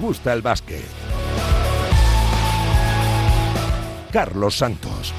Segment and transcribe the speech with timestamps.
[0.00, 0.84] gusta el básquet.
[4.12, 5.14] Carlos Santos.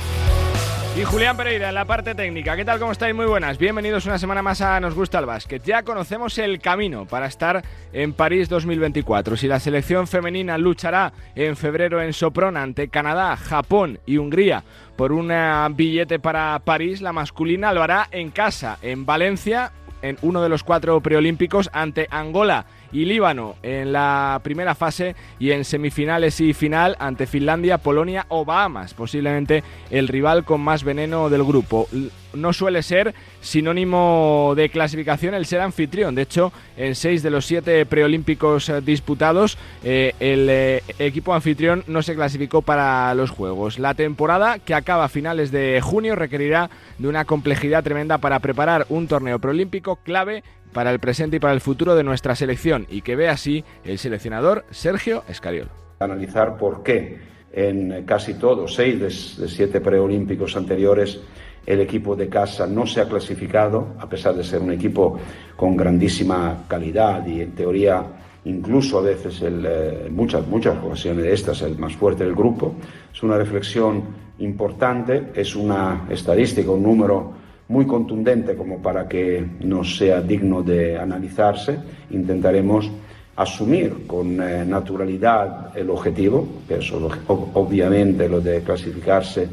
[1.00, 2.56] Y Julián Pereira en la parte técnica.
[2.56, 2.80] ¿Qué tal?
[2.80, 3.14] ¿Cómo estáis?
[3.14, 3.60] Muy buenas.
[3.60, 5.64] Bienvenidos una semana más a Nos Gusta el Básquet.
[5.64, 9.38] Ya conocemos el camino para estar en París 2024.
[9.38, 14.64] Si la selección femenina luchará en febrero en Sopron ante Canadá, Japón y Hungría
[14.96, 15.32] por un
[15.76, 20.64] billete para París, la masculina lo hará en casa, en Valencia, en uno de los
[20.64, 26.96] cuatro preolímpicos ante Angola y Líbano en la primera fase y en semifinales y final
[27.00, 31.88] ante Finlandia, Polonia o Bahamas, posiblemente el rival con más veneno del grupo.
[32.34, 36.14] No suele ser sinónimo de clasificación el ser anfitrión.
[36.14, 41.84] De hecho, en seis de los siete preolímpicos eh, disputados, eh, el eh, equipo anfitrión
[41.88, 43.80] no se clasificó para los Juegos.
[43.80, 48.86] La temporada, que acaba a finales de junio, requerirá de una complejidad tremenda para preparar
[48.90, 50.44] un torneo preolímpico clave
[50.78, 53.98] para el presente y para el futuro de nuestra selección y que ve así el
[53.98, 55.72] seleccionador Sergio Escariolo.
[56.02, 57.18] Analizar por qué
[57.52, 61.20] en casi todos, seis de, siete preolímpicos anteriores,
[61.66, 65.20] el equipo de casa no se ha clasificado, a pesar de ser un equipo
[65.56, 68.04] con grandísima calidad y en teoría
[68.46, 72.76] incluso a veces en eh, muchas, muchas ocasiones estas el más fuerte del grupo.
[73.12, 74.04] Es una reflexión
[74.38, 77.34] importante, es una estadística, un número
[77.70, 81.78] muy contundente como para que no sea digno de analizarse.
[82.12, 82.90] Intentaremos
[83.36, 86.92] asumir con eh, naturalidad el objetivo, que es
[87.28, 89.48] obviamente lo de clasificarse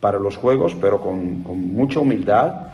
[0.00, 2.68] para los Juegos, pero con, mucha humildad,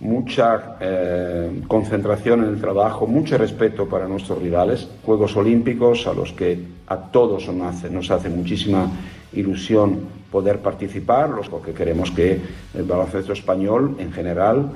[0.00, 6.32] mucha eh, concentración en el trabajo, mucho respeto para nuestros rivales, Juegos Olímpicos a los
[6.32, 8.90] que a todos nos hace, nos hace muchísima
[9.34, 12.40] ilusión poder participar, los que queremos que
[12.74, 14.70] el baloncesto español en general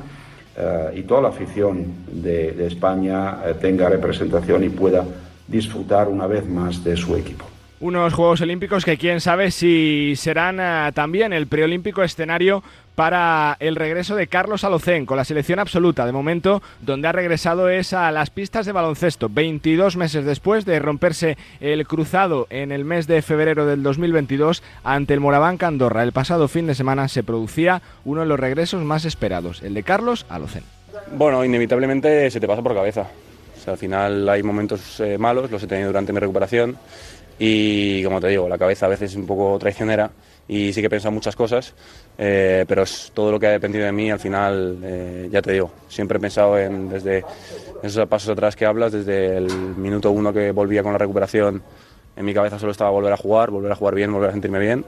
[0.56, 5.04] eh, y toda la afición de, España eh, tenga representación y pueda
[5.46, 7.44] disfrutar una vez más de su equipo.
[7.80, 12.64] Unos Juegos Olímpicos que quién sabe si serán eh, también el preolímpico escenario
[12.96, 16.04] para el regreso de Carlos Alocén con la selección absoluta.
[16.04, 20.80] De momento, donde ha regresado es a las pistas de baloncesto, 22 meses después de
[20.80, 26.02] romperse el cruzado en el mes de febrero del 2022 ante el Moraván Andorra.
[26.02, 29.84] El pasado fin de semana se producía uno de los regresos más esperados, el de
[29.84, 30.64] Carlos Alocén.
[31.12, 33.06] Bueno, inevitablemente se te pasa por cabeza.
[33.68, 36.76] al final hay momentos eh, malos, los he tenido durante mi recuperación
[37.38, 40.10] y como te digo, la cabeza a veces es un poco traicionera
[40.48, 41.74] y sí que he pensado muchas cosas,
[42.16, 45.52] eh, pero es todo lo que ha dependido de mí al final, eh, ya te
[45.52, 47.24] digo, siempre he pensado en desde
[47.82, 49.46] esos pasos atrás que hablas, desde el
[49.76, 51.62] minuto uno que volvía con la recuperación,
[52.16, 54.58] en mi cabeza solo estaba volver a jugar, volver a jugar bien, volver a sentirme
[54.58, 54.84] bien,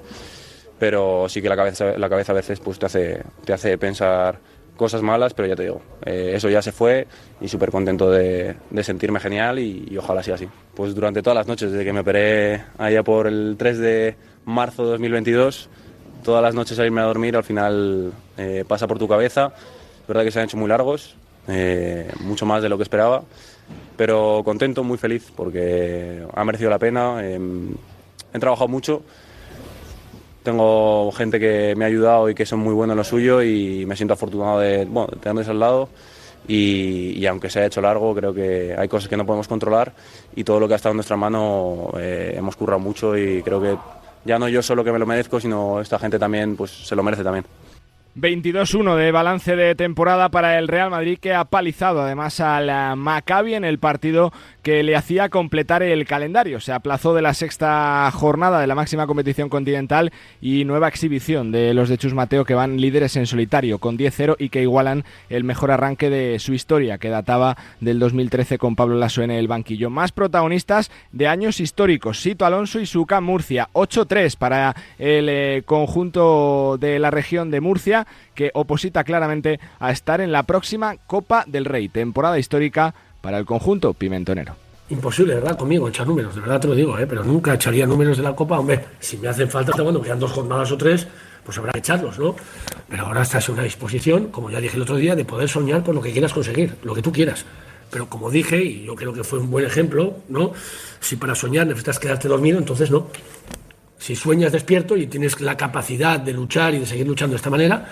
[0.79, 4.39] pero sí que la cabeza, la cabeza a veces pues, te, hace, te hace pensar
[4.81, 7.07] cosas malas, pero ya te digo, eh, eso ya se fue
[7.39, 10.49] y súper contento de, sentirme genial y, y, ojalá sea así.
[10.75, 14.85] Pues durante todas las noches, desde que me operé allá por el 3 de marzo
[14.85, 15.69] de 2022,
[16.25, 19.53] todas las noches a irme a dormir al final eh, pasa por tu cabeza.
[20.01, 21.15] Es verdad que se han hecho muy largos,
[21.47, 23.23] eh, mucho más de lo que esperaba,
[23.99, 27.23] pero contento, muy feliz porque ha merecido la pena.
[27.23, 27.75] Em,
[28.33, 29.03] he trabajado mucho,
[30.43, 33.85] tengo gente que me ha ayudado y que son muy buenos en lo suyo y
[33.87, 35.89] me siento afortunado de, bueno, tenerles al lado.
[36.49, 39.93] Y, aunque se ha hecho largo, creo que hay cosas que no podemos controlar
[40.35, 43.61] y todo lo que ha estado en nuestra mano eh, hemos currado mucho y creo
[43.61, 43.77] que
[44.25, 47.03] ya no yo solo que me lo merezco, sino esta gente también pues se lo
[47.03, 47.45] merece también.
[48.17, 53.55] 22-1 de balance de temporada para el Real Madrid que ha palizado además al Maccabi
[53.55, 56.61] en el partido que le hacía completar el calendario.
[56.61, 61.75] Se aplazó de la sexta jornada de la máxima competición continental y nueva exhibición de
[61.75, 65.45] los de Chus Mateo que van líderes en solitario con 10-0 y que igualan el
[65.45, 69.91] mejor arranque de su historia que databa del 2013 con Pablo Lasso en el banquillo.
[69.91, 73.69] Más protagonistas de años históricos, Sito Alonso y Suca Murcia.
[73.73, 80.21] 8-3 para el eh, conjunto de la región de Murcia que oposita claramente a estar
[80.21, 84.55] en la próxima Copa del Rey, temporada histórica para el conjunto pimentonero.
[84.91, 85.57] Imposible, ¿verdad?
[85.57, 87.07] Conmigo echar números, de verdad te lo digo, ¿eh?
[87.07, 88.59] pero nunca echaría números de la Copa.
[88.59, 91.07] Hombre, si me hacen falta, cuando quedan dos jornadas o tres,
[91.45, 92.35] pues habrá que echarlos, ¿no?
[92.89, 95.85] Pero ahora estás en una disposición, como ya dije el otro día, de poder soñar
[95.85, 97.45] por lo que quieras conseguir, lo que tú quieras.
[97.89, 100.53] Pero como dije, y yo creo que fue un buen ejemplo, ¿no?
[100.99, 103.07] Si para soñar necesitas quedarte dormido, entonces no.
[103.97, 107.51] Si sueñas despierto y tienes la capacidad de luchar y de seguir luchando de esta
[107.51, 107.89] manera,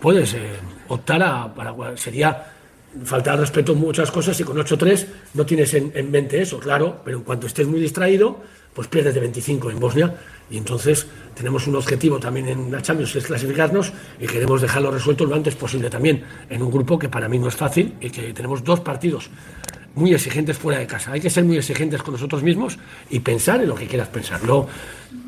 [0.00, 0.56] puedes eh,
[0.88, 1.52] optar a.
[1.52, 2.57] Para, sería
[3.04, 7.18] faltar respeto en muchas cosas y con 8-3 no tienes en, mente eso, claro, pero
[7.18, 8.40] en cuanto estés muy distraído,
[8.72, 10.14] pues pierdes de 25 en Bosnia
[10.50, 14.90] y entonces tenemos un objetivo también en la Champions que es clasificarnos y queremos dejarlo
[14.90, 18.10] resuelto lo antes posible también en un grupo que para mí no es fácil y
[18.10, 19.30] que tenemos dos partidos
[19.98, 21.12] muy exigentes fuera de casa.
[21.12, 22.78] Hay que ser muy exigentes con nosotros mismos
[23.10, 24.42] y pensar en lo que quieras pensar.
[24.44, 24.68] No,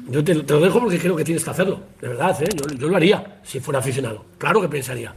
[0.08, 2.36] yo te, lo dejo porque creo que tienes que hacerlo, de verdad.
[2.42, 2.48] ¿eh?
[2.78, 4.24] Yo, lo haría si fuera aficionado.
[4.38, 5.14] Claro que pensaría,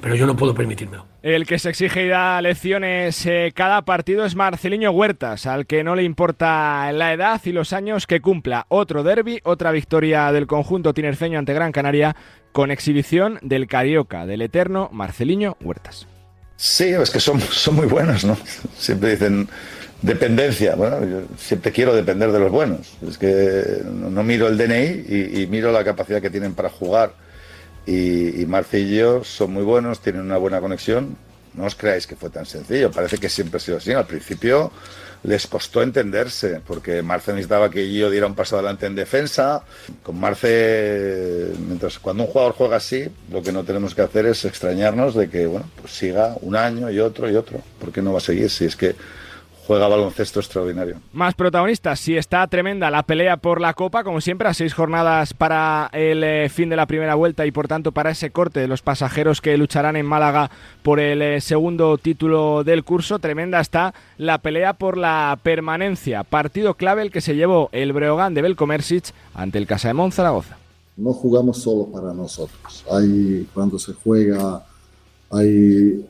[0.00, 1.06] pero yo no puedo permitírmelo.
[1.22, 5.84] El que se exige y da lecciones eh, cada partido es Marceliño Huertas, al que
[5.84, 8.66] no le importa la edad y los años que cumpla.
[8.68, 12.16] Otro derby, otra victoria del conjunto tinerfeño ante Gran Canaria
[12.52, 16.08] con exhibición del Carioca, del eterno Marceliño Huertas.
[16.56, 18.36] Sí, es que son, son muy buenos, ¿no?
[18.78, 19.48] Siempre dicen
[20.00, 20.74] dependencia.
[20.74, 22.94] Bueno, yo siempre quiero depender de los buenos.
[23.06, 27.14] Es que no, miro el DNI y, miro la capacidad que tienen para jugar.
[27.86, 31.16] Y, y Marcillo son muy buenos, tienen una buena conexión.
[31.54, 32.90] No os creáis que fue tan sencillo.
[32.90, 33.92] Parece que siempre ha sido así.
[33.92, 34.72] Al principio
[35.24, 39.64] les costó entenderse, porque Marce necesitaba que yo diera un paso adelante en defensa.
[40.02, 41.52] Con Marce,
[42.00, 45.46] cuando un jugador juega así, lo que no tenemos que hacer es extrañarnos de que
[45.46, 47.60] bueno, pues siga un año y otro y otro.
[47.78, 48.94] ¿Por qué no va a seguir si es que
[49.66, 50.96] juega baloncesto extraordinario.
[51.12, 55.34] Más protagonistas, sí está tremenda la pelea por la Copa, como siempre, a seis jornadas
[55.34, 58.68] para el eh, fin de la primera vuelta y por tanto para ese corte de
[58.68, 60.50] los pasajeros que lucharán en Málaga
[60.82, 63.18] por el eh, segundo título del curso.
[63.18, 66.24] Tremenda está la pelea por la permanencia.
[66.24, 70.56] Partido clave el que se llevó el Breogán de Belcomersic ante el Casa de Zaragoza.
[70.96, 72.84] No jugamos solo para nosotros.
[72.90, 74.62] Hay, cuando se juega
[75.32, 76.04] hay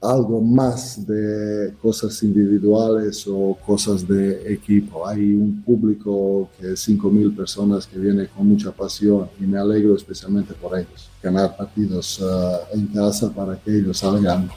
[0.00, 5.06] algo más de cosas individuales o cosas de equipo.
[5.06, 9.96] Hay un público que es 5.000 personas que viene con mucha pasión y me alegro
[9.96, 11.10] especialmente por ellos.
[11.22, 14.48] Ganar partidos eh, en casa para que ellos salgan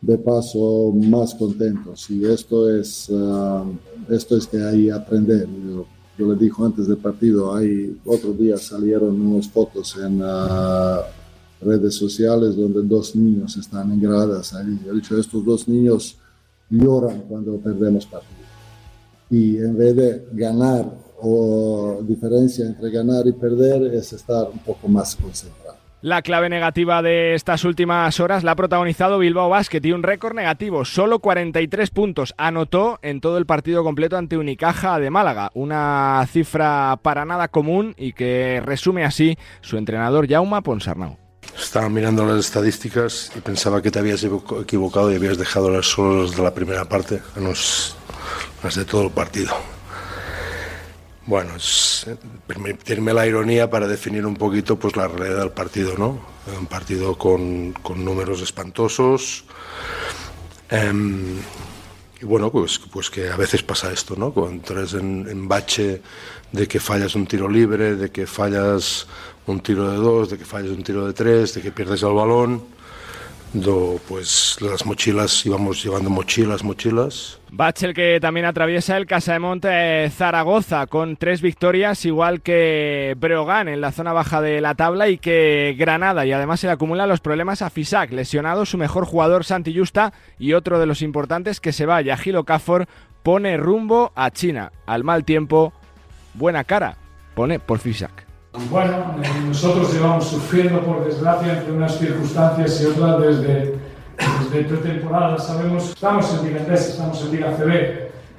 [0.00, 2.08] de paso más contentos.
[2.10, 3.64] Y esto es, uh,
[4.08, 5.48] esto es que hay aprender.
[6.16, 10.20] Yo, le dijo antes del partido, hay otro día salieron unas fotos en...
[10.22, 11.17] Uh,
[11.60, 14.78] redes sociales donde dos niños están en gradas ahí.
[14.88, 16.16] He dicho, estos dos niños
[16.70, 18.34] lloran cuando perdemos partido.
[19.30, 20.90] Y en vez de ganar
[21.20, 25.76] o diferencia entre ganar y perder es estar un poco más concentrado.
[26.00, 30.32] La clave negativa de estas últimas horas la ha protagonizado Bilbao Basket y un récord
[30.32, 36.24] negativo, solo 43 puntos anotó en todo el partido completo ante Unicaja de Málaga, una
[36.28, 41.16] cifra para nada común y que resume así su entrenador Jauma Ponsarnau.
[41.58, 46.22] Estaba mirando las estadísticas y pensaba que te habías equivocado y habías dejado las solo
[46.22, 49.54] las de la primera parte, las de todo el partido.
[51.26, 52.16] Bueno, es eh,
[52.46, 56.18] permitirme la ironía para definir un poquito pues, la realidad del partido, ¿no?
[56.58, 59.44] Un partido con, con números espantosos.
[60.70, 61.36] Em,
[62.18, 64.32] y bueno, pues, pues que a veces pasa esto, ¿no?
[64.32, 66.00] Cuando entras en, en bache
[66.50, 69.06] de que fallas un tiro libre, de que fallas
[69.48, 72.12] un tiro de dos, de que falles un tiro de tres, de que pierdes el
[72.12, 72.62] balón.
[73.54, 77.40] Do, pues las mochilas, íbamos llevando mochilas, mochilas.
[77.50, 83.68] Bachel que también atraviesa el Casa de Monte Zaragoza con tres victorias, igual que Breogán
[83.68, 86.26] en la zona baja de la tabla y que Granada.
[86.26, 90.12] Y además se le acumulan los problemas a Fisac, lesionado su mejor jugador Santi Justa
[90.38, 92.86] y otro de los importantes que se vaya, Gilo Cafor,
[93.22, 94.72] pone rumbo a China.
[94.84, 95.72] Al mal tiempo,
[96.34, 96.98] buena cara,
[97.34, 98.27] pone por Fisac.
[98.52, 103.74] Bueno, eh, nosotros llevamos sufriendo, por desgracia, entre unas circunstancias y otras desde,
[104.50, 105.38] desde pretemporada.
[105.38, 107.72] Sabemos, estamos en Liga estamos en Liga CB,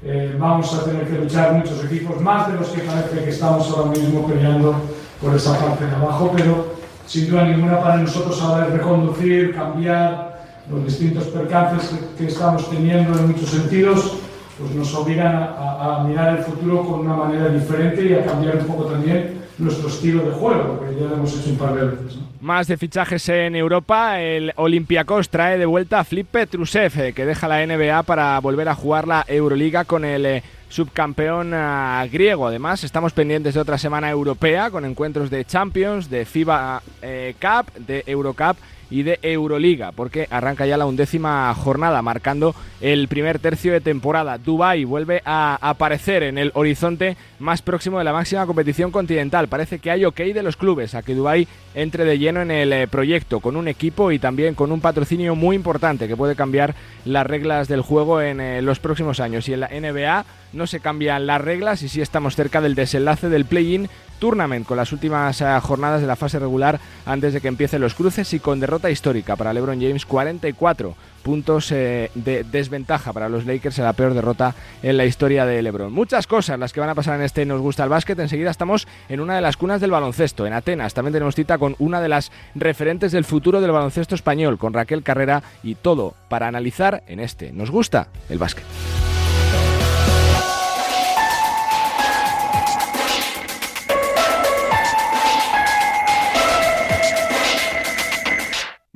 [0.04, 3.70] eh, vamos a tener que luchar muchos equipos, más de los que parece que estamos
[3.70, 4.74] ahora mismo peleando
[5.22, 6.74] por esa parte de abajo, pero
[7.06, 13.18] sin duda ninguna para nosotros ahora es reconducir, cambiar los distintos percances que, estamos teniendo
[13.20, 14.18] en muchos sentidos,
[14.58, 18.58] pues nos obligan a, a mirar el futuro con una manera diferente y a cambiar
[18.58, 21.86] un poco también nuestro estilo de juego, porque ya lo hemos hecho un par de
[21.88, 22.18] veces.
[22.42, 27.26] Más de fichajes en Europa, el Olympiacos trae de vuelta a Flip Petrusev, eh, que
[27.26, 32.48] deja la NBA para volver a jugar la Euroliga con el eh, subcampeón ah, griego.
[32.48, 37.74] Además, estamos pendientes de otra semana europea con encuentros de Champions, de FIBA eh, Cup,
[37.86, 38.58] de Eurocup
[38.90, 44.38] y de Euroliga, porque arranca ya la undécima jornada, marcando el primer tercio de temporada.
[44.38, 49.48] Dubai vuelve a aparecer en el horizonte más próximo de la máxima competición continental.
[49.48, 52.74] Parece que hay ok de los clubes a que Dubai entre de lleno en el
[52.74, 56.76] eh, proyecto, con un equipo y también con un patrocinio muy importante que puede cambiar
[57.06, 59.48] las reglas del juego en eh, los próximos años.
[59.48, 63.30] Y en la NBA no se cambian las reglas y sí estamos cerca del desenlace
[63.30, 67.48] del play-in tournament con las últimas eh, jornadas de la fase regular antes de que
[67.48, 73.14] empiecen los cruces y con derrota histórica para LeBron James, 44 puntos eh, de desventaja
[73.14, 75.92] para los Lakers en la peor derrota en la historia de LeBron.
[75.92, 78.18] Muchas cosas las que van a pasar en este Nos gusta el básquet.
[78.20, 80.94] Enseguida estamos en una de las cunas del baloncesto, en Atenas.
[80.94, 85.04] También tenemos cita con una de las referentes del futuro del baloncesto español, con Raquel
[85.04, 88.66] Carrera y todo para analizar en este Nos gusta el básquet.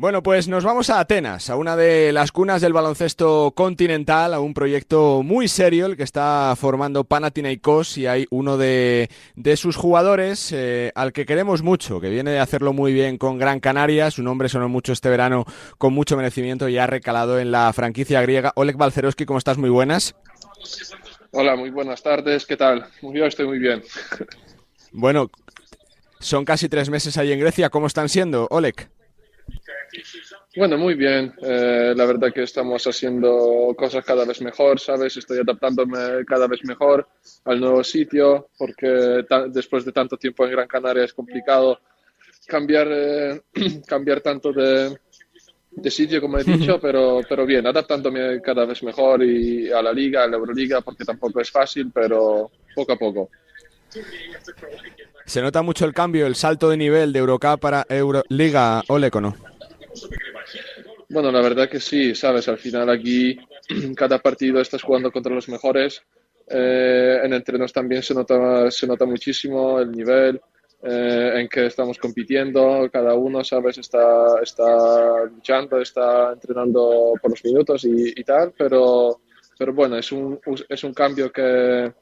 [0.03, 4.41] Bueno, pues nos vamos a Atenas, a una de las cunas del baloncesto continental, a
[4.41, 9.07] un proyecto muy serio el que está formando Panathinaikos y hay uno de,
[9.55, 13.61] sus jugadores eh, al que queremos mucho, que viene de hacerlo muy bien con Gran
[13.61, 15.45] Canaria, su nombre sonó mucho este verano
[15.77, 18.51] con mucho merecimiento y ha recalado en la franquicia griega.
[18.57, 19.57] Oleg Balcerowski, ¿cómo estás?
[19.57, 20.15] Muy buenas.
[21.31, 22.87] Hola, muy buenas tardes, ¿qué tal?
[23.01, 23.81] Yo estoy muy bien.
[24.91, 25.31] Bueno,
[26.19, 28.89] son casi tres meses ahí en Grecia, ¿cómo están siendo, Oleg?
[30.55, 31.33] Bueno, muy bien.
[31.41, 35.17] Eh, la verdad que estamos haciendo cosas cada vez mejor, ¿sabes?
[35.17, 37.07] Estoy adaptándome cada vez mejor
[37.45, 41.79] al nuevo sitio porque después de tanto tiempo en Gran Canaria es complicado
[42.47, 43.41] cambiar, eh,
[43.87, 44.97] cambiar tanto de,
[45.71, 49.91] de, sitio, como he dicho, pero, pero bien, adaptándome cada vez mejor y a la
[49.91, 53.29] liga, a la Euroliga, porque tampoco es fácil, pero poco a poco.
[55.25, 59.35] ¿Se nota mucho el cambio, el salto de nivel de Eurocup para Euroliga, Oleco, no?
[61.09, 63.37] Bueno, la verdad que sí, sabes, al final aquí
[63.95, 66.03] cada partido estás jugando contra los mejores.
[66.47, 70.41] Eh, en entrenos también se nota, se nota muchísimo el nivel
[70.83, 72.89] eh, en que estamos compitiendo.
[72.91, 79.21] Cada uno, sabes, está, está luchando, está entrenando por los minutos y, y tal, pero,
[79.57, 81.93] pero bueno, es un, es un cambio que,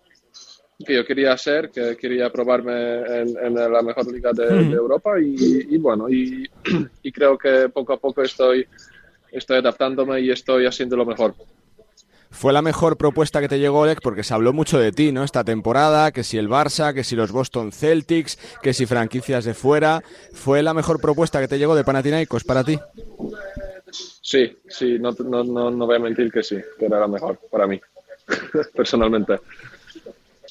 [0.85, 6.07] que yo quería hacer, que quería probarme en, la mejor liga de, Europa y, bueno,
[6.09, 8.65] y, creo que poco a poco estoy,
[9.31, 11.35] estoy adaptándome y estoy haciendo lo mejor.
[12.31, 15.23] Fue la mejor propuesta que te llegó, Oleg, porque se habló mucho de ti, ¿no?
[15.23, 19.53] Esta temporada, que si el Barça, que si los Boston Celtics, que si franquicias de
[19.53, 20.01] fuera.
[20.33, 22.79] ¿Fue la mejor propuesta que te llegó de Panathinaikos para ti?
[24.21, 27.38] Sí, sí, no, no, no, no voy a mentir que sí, que era la mejor
[27.51, 27.81] para mí,
[28.75, 29.39] personalmente.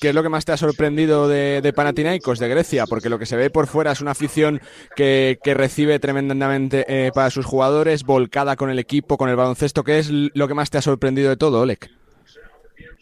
[0.01, 2.87] ¿Qué es lo que más te ha sorprendido de, de, Panathinaikos, de Grecia?
[2.87, 4.59] Porque lo que se ve por fuera es una afición
[4.97, 9.85] que, recibe tremendamente eh, para sus jugadores, volcada con el equipo, con el baloncesto.
[9.85, 11.91] ¿Qué es lo que más te ha sorprendido de todo, Oleg?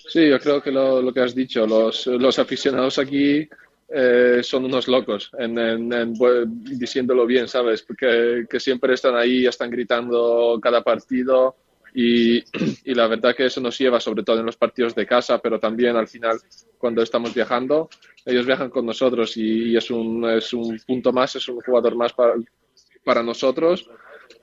[0.09, 3.49] Sí, yo creo que lo, que has dicho, los, aficionados aquí
[3.90, 6.14] eh, son unos locos en,
[6.64, 7.83] diciéndolo bien, ¿sabes?
[7.83, 11.55] Porque que siempre están ahí, están gritando cada partido
[11.95, 12.42] y,
[12.92, 15.97] la verdad que eso nos lleva, sobre todo en los partidos de casa, pero también
[15.97, 16.38] al final
[16.76, 17.88] cuando estamos viajando,
[18.25, 22.12] ellos viajan con nosotros y, es, un, es un punto más, es un jugador más
[22.12, 22.35] para,
[23.04, 23.88] para nosotros.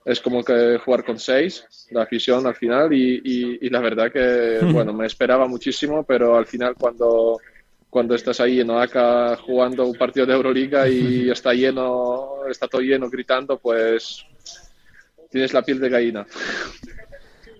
[0.04, 4.60] Es como que jugar con seis, la afición al final, y, y, la verdad que,
[4.72, 7.40] bueno, me esperaba muchísimo, pero al final cuando,
[7.90, 12.82] cuando estás ahí en Oaxaca jugando un partido de Euroliga y está lleno, está todo
[12.82, 14.26] lleno gritando, pues
[15.30, 16.28] tienes la piel de gallina.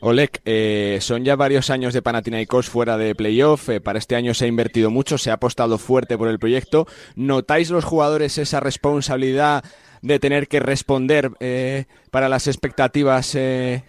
[0.08, 3.70] Oleg, eh, son ya varios años de Panathinaikos fuera de playoff.
[3.70, 6.86] Eh, para este año se ha invertido mucho, se ha apostado fuerte por el proyecto.
[7.16, 9.64] ¿Notáis los jugadores esa responsabilidad
[10.04, 13.82] de tener que responder eh, para las expectativas que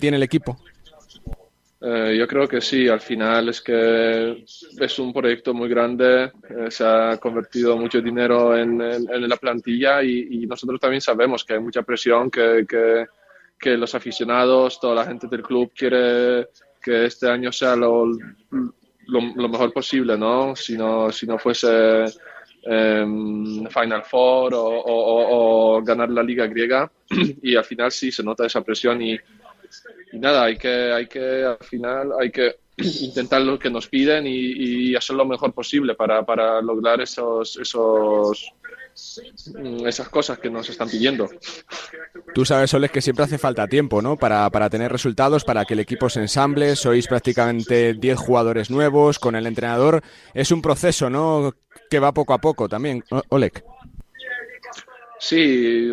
[0.00, 0.58] tiene el equipo?
[1.78, 4.44] yo creo que sí, al final es que
[4.80, 6.32] es un proyecto muy grande,
[6.68, 11.82] se ha convertido mucho dinero en, la plantilla y, nosotros también sabemos que hay mucha
[11.82, 13.06] presión, que
[13.64, 16.48] los aficionados, toda la gente del club quiere
[16.82, 18.06] que este año sea lo,
[19.08, 20.54] lo, mejor posible, ¿no?
[20.54, 22.04] Si no, si no fuese
[22.62, 26.90] em, Final Four o, ganar la liga griega
[27.42, 29.18] y al final sí se nota esa presión y,
[30.12, 34.90] nada, hay que, hay que al final hay que intentar lo que nos piden y,
[34.90, 38.52] y hacer lo mejor posible para, para lograr esos, esos
[39.84, 41.28] esas cosas que nos están pidiendo.
[42.34, 44.16] Tú sabes, Soles, que siempre hace falta tiempo, ¿no?
[44.16, 46.76] Para, para tener resultados, para que el equipo se ensamble.
[46.76, 50.02] Sois prácticamente 10 jugadores nuevos con el entrenador.
[50.34, 51.54] Es un proceso, ¿no?
[51.90, 53.62] Que va poco a poco también, Oleg.
[55.18, 55.88] Sí,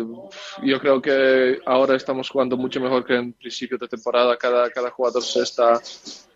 [0.62, 4.36] yo creo que ahora estamos jugando mucho mejor que en principio de temporada.
[4.36, 5.80] Cada, cada jugador se está,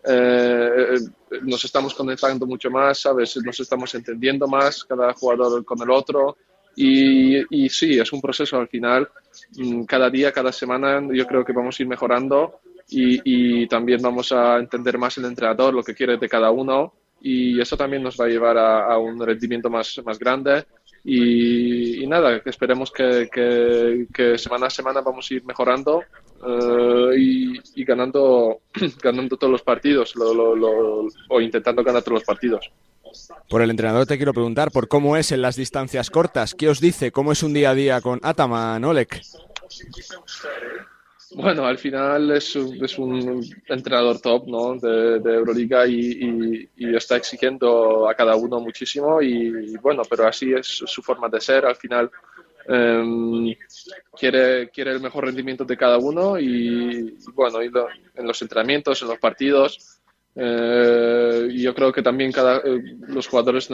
[0.03, 0.97] eh,
[1.43, 3.37] nos estamos conectando mucho más, ¿sabes?
[3.37, 6.35] Nos estamos entendiendo más, cada jugador con el otro.
[6.81, 9.09] Y, y, sí, es un proceso al final.
[9.57, 13.19] Mm, cada día, cada semana, yo creo que vamos a ir mejorando y,
[13.63, 16.93] y, también vamos a entender más el entrenador, lo que quiere de cada uno.
[17.19, 20.67] Y eso también nos va a llevar a, un rendimiento más, más grande.
[21.03, 26.01] Y, nada, esperemos que, semana a semana vamos a ir mejorando
[26.47, 28.61] eh, y, ganando,
[29.03, 32.71] ganando todos los partidos o intentando ganar todos los partidos.
[33.49, 36.53] Por el entrenador te quiero preguntar por cómo es en las distancias cortas.
[36.53, 37.11] ¿Qué os dice?
[37.11, 39.21] ¿Cómo es un día a día con Ataman, Olek?
[41.31, 44.75] Bueno, al final es un, es un entrenador top ¿no?
[44.75, 51.01] de, Euroliga y, está exigiendo a cada uno muchísimo y, bueno, pero así es su
[51.03, 51.65] forma de ser.
[51.65, 52.09] Al final
[52.67, 53.53] em,
[54.17, 59.19] quiere, quiere el mejor rendimiento de cada uno y, bueno, en los entrenamientos, en los
[59.19, 59.98] partidos.
[60.41, 63.67] Eh, yo creo que también cada, eh, los jugadores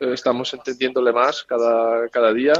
[0.00, 2.52] estamos entendiéndole más cada, cada día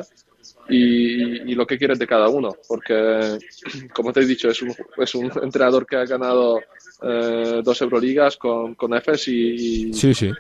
[0.68, 3.38] y, lo que quieres de cada uno, porque,
[3.94, 6.58] como te he dicho, es un, es un entrenador que ha ganado
[7.02, 10.32] eh, dos Euroligas con, con EFES y, sí, sí.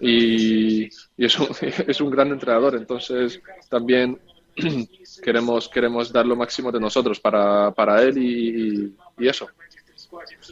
[0.00, 1.48] y, y es, un,
[1.88, 4.16] es un gran entrenador, entonces también
[5.24, 9.48] queremos, queremos dar lo máximo de nosotros para, para él y, y eso.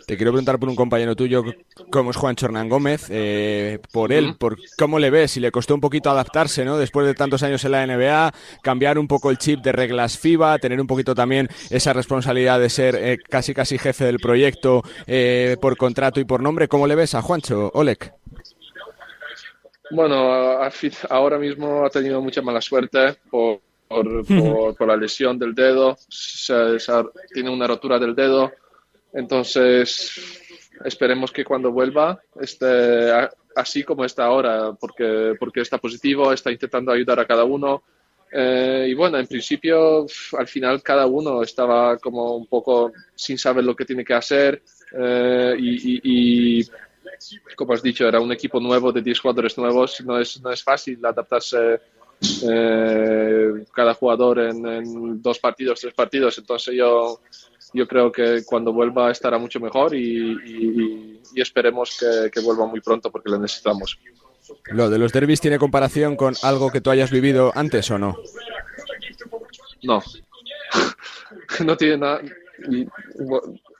[0.07, 1.45] Te quiero preguntar por un compañero tuyo,
[1.91, 5.75] como es Juan Chornán Gómez, eh, por él, por cómo le ves, si le costó
[5.75, 6.77] un poquito adaptarse, ¿no?
[6.77, 8.33] Después de tantos años en la NBA,
[8.63, 12.71] cambiar un poco el chip de reglas FIBA, tener un poquito también esa responsabilidad de
[12.71, 16.69] ser eh, casi casi jefe del proyecto eh, por contrato y por nombre.
[16.69, 18.13] ¿Cómo le ves a Juancho, Olek?
[19.91, 20.59] Bueno,
[21.11, 25.97] ahora mismo ha tenido mucha mala suerte por, por, la lesión del dedo,
[27.33, 28.51] tiene una rotura del dedo
[29.15, 30.41] entonces,
[30.85, 33.11] esperemos que cuando vuelva esté
[33.55, 37.85] así como está ahora, porque, porque está positivo, está intentando ayudar a cada uno.
[38.33, 40.07] Eh, y bueno, en principio,
[40.37, 44.63] al final cada uno estaba como un poco sin saber lo que tiene que hacer.
[44.93, 46.65] Eh, y,
[47.55, 50.01] como has dicho, era un equipo nuevo de 10 jugadores nuevos.
[50.05, 51.81] No es, no es fácil adaptarse
[52.49, 56.37] eh, cada jugador en, en, dos partidos, tres partidos.
[56.39, 57.21] Entonces yo
[57.75, 61.99] yo creo que cuando vuelva estará mucho mejor y, esperemos
[62.33, 63.99] que, vuelva muy pronto porque lo necesitamos.
[64.67, 68.17] ¿Lo de los derbis tiene comparación con algo que tú hayas vivido antes o no?
[69.83, 70.01] No,
[71.65, 72.21] no tiene nada.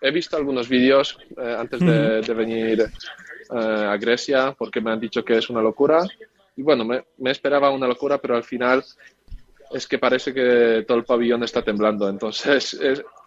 [0.01, 2.87] He visto algunos vídeos eh, antes de, venir eh,
[3.57, 6.05] a Grecia porque me han dicho que es una locura.
[6.57, 8.85] Y bueno, me esperaba una locura, pero al final
[9.75, 12.09] es que parece que todo el pabellón está temblando.
[12.09, 12.75] Entonces,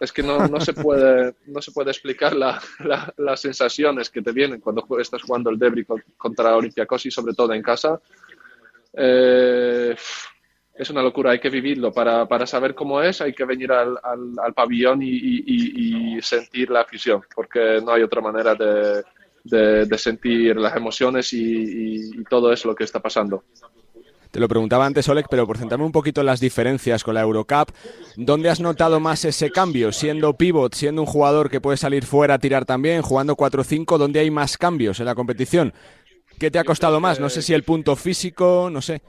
[0.00, 4.60] es, que no, no, se puede, no se puede explicar las sensaciones que te vienen
[4.60, 8.00] cuando estás jugando el Debris contra Olympiacos y sobre todo en casa.
[8.94, 9.94] Eh,
[10.74, 11.92] es una locura, hay que vivirlo.
[11.92, 17.20] Para, para, saber cómo es, hay que venir al, al, pabellón y, sentir la afición,
[17.34, 19.04] porque no hay otra manera de,
[19.44, 23.44] de, sentir las emociones y, y todo eso lo que está pasando.
[24.38, 27.22] Te lo preguntaba antes, Oleg, pero por centrarme un poquito en las diferencias con la
[27.22, 27.72] Eurocup,
[28.14, 29.90] ¿dónde has notado más ese cambio?
[29.90, 34.20] Siendo pivot, siendo un jugador que puede salir fuera a tirar también, jugando 4-5, ¿dónde
[34.20, 35.72] hay más cambios en la competición?
[36.38, 37.18] ¿Qué te ha costado más?
[37.18, 39.02] No sé si el punto físico, no sé.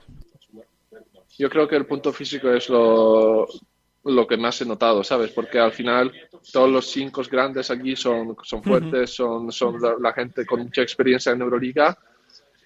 [1.38, 3.48] Yo creo que el punto físico es lo,
[4.28, 5.30] que más he notado, ¿sabes?
[5.30, 6.12] Porque al final
[6.52, 11.34] todos los cinco grandes aquí son, son fuertes, son, son la, gente con mucha experiencia
[11.34, 11.96] en Euroliga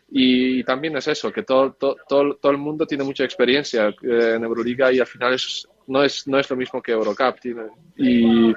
[0.10, 4.44] y también es eso, que todo, todo, todo, el mundo tiene mucha experiencia eh, en
[4.44, 7.40] Euroliga y al final es, no, es, no es lo mismo que Eurocup.
[7.40, 7.64] Tiene,
[7.98, 8.54] y,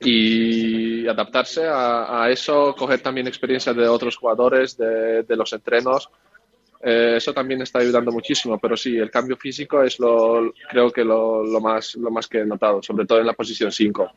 [0.00, 6.10] y adaptarse a, a, eso, coger también experiencia de otros jugadores, de, los entrenos.
[6.82, 11.04] Eh, eso también está ayudando muchísimo, pero sí, el cambio físico es lo, creo que
[11.04, 14.10] lo, lo, más, lo más que he notado, sobre todo en la posición 5.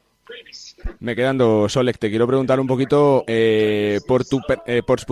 [1.00, 5.04] Me quedando, Solek, te quiero preguntar un poquito eh, por, tu, eh, por,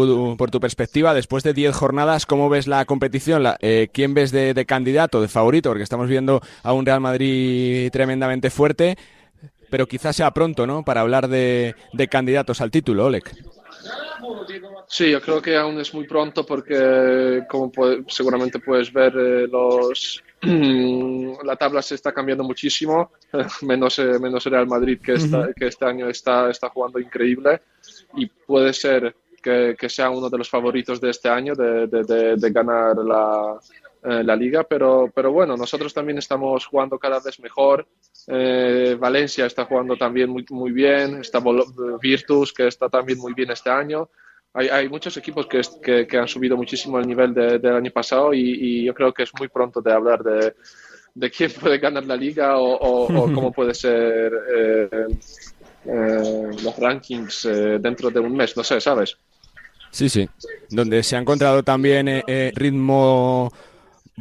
[0.51, 3.43] tu perspectiva, después de 10 jornadas, ¿cómo ves la competición?
[3.59, 5.69] Eh, ¿Quién ves de, candidato, de favorito?
[5.69, 8.97] Porque estamos viendo a un Real Madrid tremendamente fuerte,
[9.69, 10.83] pero quizás sea pronto, ¿no?
[10.83, 11.75] Para hablar de,
[12.09, 13.33] candidatos al título, Olek.
[14.87, 17.71] Sí, yo creo que aún es muy pronto porque, como
[18.07, 23.11] seguramente puedes ver, los la tabla se está cambiando muchísimo,
[23.61, 25.15] menos, eh, menos Real Madrid que,
[25.55, 27.61] que este año está, está jugando increíble
[28.15, 32.35] y puede ser que, que sea uno de los favoritos de este año de, de,
[32.35, 33.57] de, ganar la,
[34.03, 37.87] eh, la, liga, pero, pero bueno, nosotros también estamos jugando cada vez mejor.
[38.27, 41.41] Eh, Valencia está jugando también muy, muy bien, está
[42.01, 44.09] Virtus que está también muy bien este año
[44.53, 48.83] hay, hay muchos equipos que, que, han subido muchísimo el nivel del año pasado y,
[48.83, 50.53] yo creo que es muy pronto de hablar de,
[51.13, 55.07] de quién puede ganar la liga o, cómo puede ser eh,
[55.85, 59.17] eh, los rankings eh, dentro de un mes, no sé, ¿sabes?
[59.91, 60.29] Sí, sí.
[60.69, 63.51] Donde se ha encontrado también eh, ritmo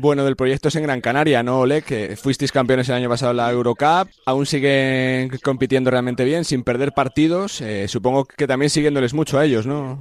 [0.01, 1.83] bueno del proyecto es en Gran Canaria, ¿no, Ole?
[1.83, 6.63] Que fuisteis campeones el año pasado en la Eurocup, aún siguen compitiendo realmente bien, sin
[6.63, 7.61] perder partidos.
[7.61, 10.01] Eh, supongo que también siguiéndoles mucho a ellos, ¿no?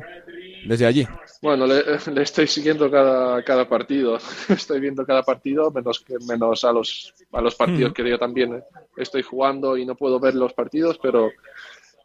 [0.66, 1.08] Desde allí.
[1.42, 1.84] Bueno, le,
[2.22, 4.18] estoy siguiendo cada, cada partido.
[4.50, 8.64] Estoy viendo cada partido, menos, menos a, los, a los partidos que yo también
[8.98, 11.30] estoy jugando y no puedo ver los partidos, pero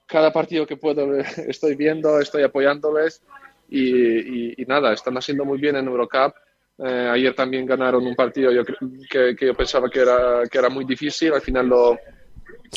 [0.07, 1.16] cada partido que puedo
[1.48, 3.22] estoy viendo, estoy apoyándoles
[3.68, 6.35] y, y nada, están haciendo muy bien en Eurocup
[6.79, 10.69] eh, ayer también ganaron un partido yo, que, que, yo pensaba que era, que era
[10.69, 11.33] muy difícil.
[11.33, 11.99] Al final lo,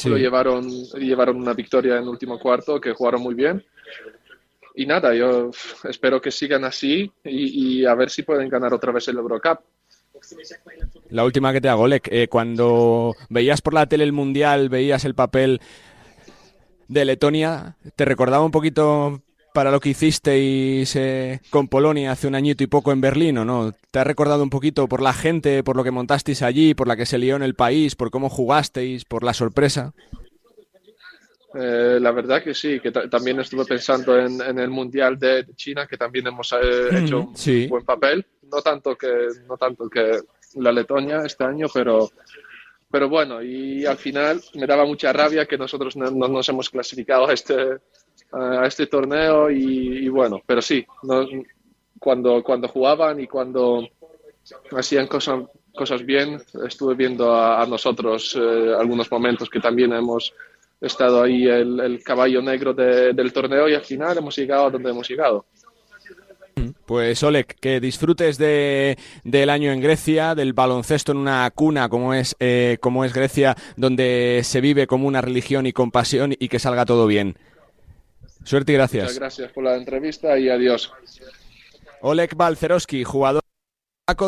[0.06, 3.64] lo llevaron, llevaron una victoria en el último cuarto, que jugaron muy bien.
[4.76, 5.52] Y nada, yo
[5.86, 9.60] espero que sigan así y, y a ver si pueden ganar otra vez el Eurocup.
[11.10, 15.06] La última que te hago, Lek, eh, cuando veías por la tele el Mundial, veías
[15.06, 15.62] el papel
[16.88, 19.22] de Letonia, ¿te recordaba un poquito
[19.56, 23.46] para lo que hicisteis eh, con Polonia hace un añito y poco en Berlín, ¿o
[23.46, 23.72] no?
[23.89, 26.98] ¿Te ha recordado un poquito por la gente, por lo que montasteis allí, por la
[26.98, 29.94] que se lió en el país, por cómo jugasteis, por la sorpresa?
[31.58, 35.96] Eh, la verdad que sí, que también estuve pensando en, el Mundial de China, que
[35.96, 38.26] también hemos eh, mm, hecho un buen papel.
[38.52, 40.20] No tanto que, no tanto que
[40.56, 42.12] la Letonia este año, pero,
[42.91, 46.70] pero bueno, y al final me daba mucha rabia que nosotros no, no nos hemos
[46.70, 47.78] clasificado a este,
[48.32, 50.86] a este torneo y, bueno, pero sí,
[52.00, 53.88] cuando, cuando jugaban y cuando
[54.72, 55.44] hacían cosas,
[55.76, 60.34] cosas bien, estuve viendo a, nosotros eh, algunos momentos que también hemos
[60.82, 65.08] estado ahí el, caballo negro del torneo y al final hemos llegado a donde hemos
[65.10, 65.46] llegado.
[66.86, 72.14] Pues Oleg, que disfrutes de, del año en Grecia, del baloncesto en una cuna como
[72.14, 76.60] es, eh, como es Grecia, donde se vive como una religión y compasión y que
[76.60, 77.38] salga todo bien.
[78.46, 79.04] Suerte y gracias.
[79.04, 80.94] Muchas gracias por la entrevista y adiós.
[82.02, 83.42] Oleg Balcerowski, jugador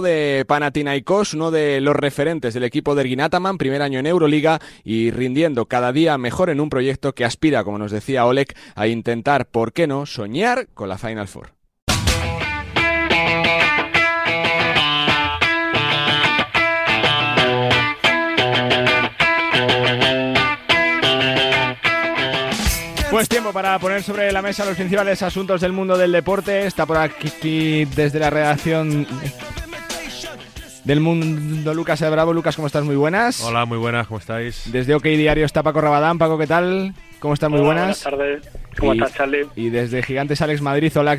[0.01, 5.11] de Panathinaikos, uno de los referentes del equipo de Erginataman, primer año en Euroliga y
[5.11, 9.47] rindiendo cada día mejor en un proyecto que aspira, como nos decía Oleg, a intentar,
[9.47, 11.56] ¿por qué no?, soñar con la Final Four.
[23.09, 26.65] Pues tiempo para poner sobre la mesa los principales asuntos del mundo del deporte.
[26.65, 29.07] Está por aquí desde la redacción
[30.83, 32.33] del mundo Lucas de Bravo.
[32.33, 32.83] Lucas, ¿cómo estás?
[32.83, 33.41] Muy buenas.
[33.41, 34.69] Hola, muy buenas, ¿cómo estáis?
[34.71, 36.17] Desde OK Diario está Paco Rabadán.
[36.17, 36.93] Paco, ¿qué tal?
[37.19, 37.49] ¿Cómo estás?
[37.49, 38.03] Muy buenas.
[38.03, 38.49] Buenas tardes.
[38.77, 39.47] ¿Cómo estás, Charlie?
[39.55, 40.91] Y desde Gigantes Alex Madrid.
[40.97, 41.17] Hola,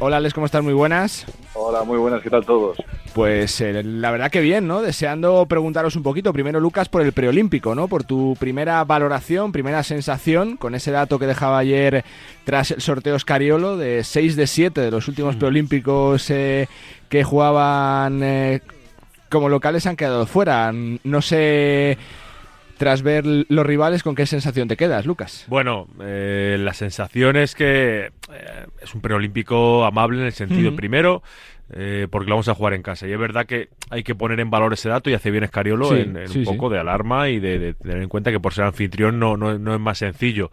[0.00, 0.62] Hola, Alex, ¿cómo estás?
[0.62, 1.26] Muy buenas.
[1.54, 2.78] Hola, muy buenas, ¿qué tal todos?
[3.14, 4.80] Pues eh, la verdad que bien, ¿no?
[4.80, 7.88] Deseando preguntaros un poquito, primero Lucas, por el preolímpico, ¿no?
[7.88, 12.04] Por tu primera valoración, primera sensación, con ese dato que dejaba ayer
[12.44, 15.38] tras el sorteo Escariolo de 6 de 7 de los últimos mm.
[15.40, 16.68] preolímpicos eh,
[17.08, 18.60] que jugaban eh,
[19.28, 20.72] como locales han quedado fuera.
[20.72, 21.98] No sé
[22.78, 25.44] tras ver los rivales, ¿con qué sensación te quedas, Lucas?
[25.48, 31.22] Bueno, eh, la sensación es que eh, es un preolímpico amable en el sentido, primero,
[31.70, 33.06] eh, porque lo vamos a jugar en casa.
[33.06, 35.94] Y es verdad que hay que poner en valor ese dato y hace bien Escariolo
[35.96, 39.36] en, un poco de alarma y de, tener en cuenta que por ser anfitrión no,
[39.36, 40.50] no, no es más sencillo.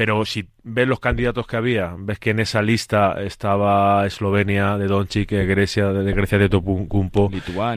[0.00, 4.86] Pero si ves los candidatos que había, ves que en esa lista estaba Eslovenia de
[4.86, 7.30] Doncic, Grecia de Grecia de Topuncumpo,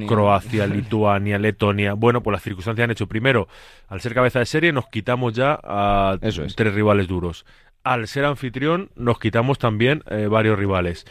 [0.08, 1.96] Croacia, Lituania, Letonia.
[1.96, 3.50] Bueno, pues las circunstancias han hecho primero,
[3.90, 7.46] al ser cabeza de serie nos quitamos ya a tres rivales duros
[7.84, 11.06] al ser anfitrión nos quitamos también eh, varios rivales.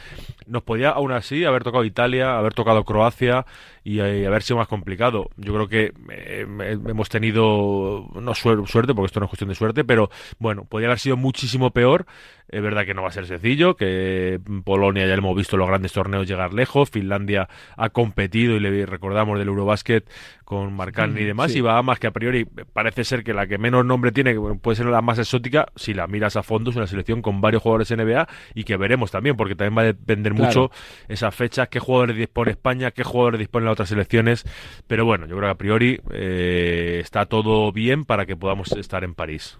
[0.46, 3.44] Nos podía aún así haber tocado Italia, haber tocado Croacia
[3.84, 5.30] y, eh, haber sido más complicado.
[5.36, 6.46] Yo creo que eh,
[6.88, 10.98] hemos tenido, no suerte, porque esto no es cuestión de suerte, pero bueno, podría haber
[10.98, 12.06] sido muchísimo peor.
[12.48, 15.92] Es verdad que no va a ser sencillo, que Polonia ya hemos visto los grandes
[15.92, 20.06] torneos llegar lejos, Finlandia ha competido y le recordamos del Eurobasket
[20.44, 23.56] con Marcani y demás, y va más que a priori parece ser que la que
[23.56, 26.86] menos nombre tiene, puede ser la más exótica, si la miras a fondo, es una
[26.86, 30.70] selección con varios jugadores NBA y que veremos también, porque también va a depender mucho
[31.08, 34.44] esas fechas, qué jugadores dispone España, qué jugadores disponen otras selecciones,
[34.86, 39.04] pero bueno, yo creo que a priori eh, está todo bien para que podamos estar
[39.04, 39.58] en París.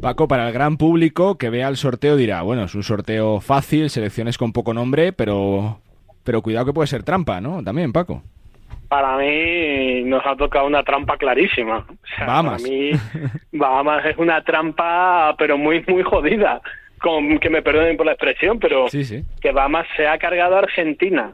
[0.00, 3.90] Paco, para el gran público que vea el sorteo dirá, bueno, es un sorteo fácil,
[3.90, 5.80] selecciones con poco nombre, pero,
[6.24, 7.62] pero cuidado que puede ser trampa, ¿no?
[7.62, 8.22] También, Paco.
[8.88, 11.86] Para mí nos ha tocado una trampa clarísima.
[11.88, 12.62] O Bahamas.
[12.62, 12.90] Para mí
[13.52, 16.60] Bahamas es una trampa, pero muy, muy jodida.
[17.00, 21.32] Con, que me perdonen por la expresión, pero que Bahamas se ha cargado a Argentina.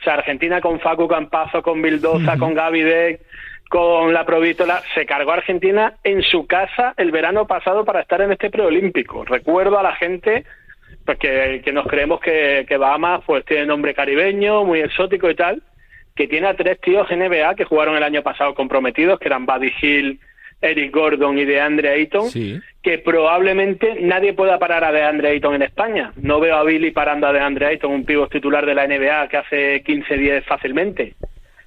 [0.00, 3.20] O sea, Argentina con Facu Campazo, con Bildoza, con Gaby Deck,
[3.68, 8.20] con la Provítola, se cargó a Argentina en su casa el verano pasado para estar
[8.20, 9.24] en este preolímpico.
[9.24, 10.44] Recuerdo a la gente
[11.04, 15.62] pues que, nos creemos que, que Bahamas pues tiene nombre caribeño, muy exótico y tal,
[16.14, 19.72] que tiene a tres tíos NBA que jugaron el año pasado comprometidos, que eran Buddy
[19.80, 20.20] Hill,
[20.60, 22.28] Eric Gordon y de Andre Ayton,
[22.82, 26.12] que probablemente nadie pueda parar a de Andre Ayton en España.
[26.16, 29.28] No veo a Billy parando a de Andre Ayton, un pívot titular de la NBA
[29.28, 31.14] que hace 15-10 fácilmente.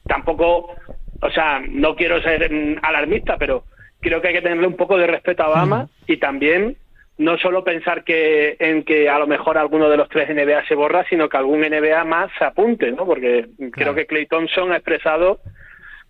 [0.08, 0.76] Tampoco,
[1.22, 3.64] o sea, no quiero ser mm, alarmista, pero
[4.00, 6.78] creo que hay que tenerle un poco de respeto a Obama y también
[7.20, 10.74] no solo pensar que en que a lo mejor alguno de los tres NBA se
[10.74, 13.06] borra, sino que algún NBA más se apunte, ¿no?
[13.06, 15.40] Porque creo que Clay Thompson ha expresado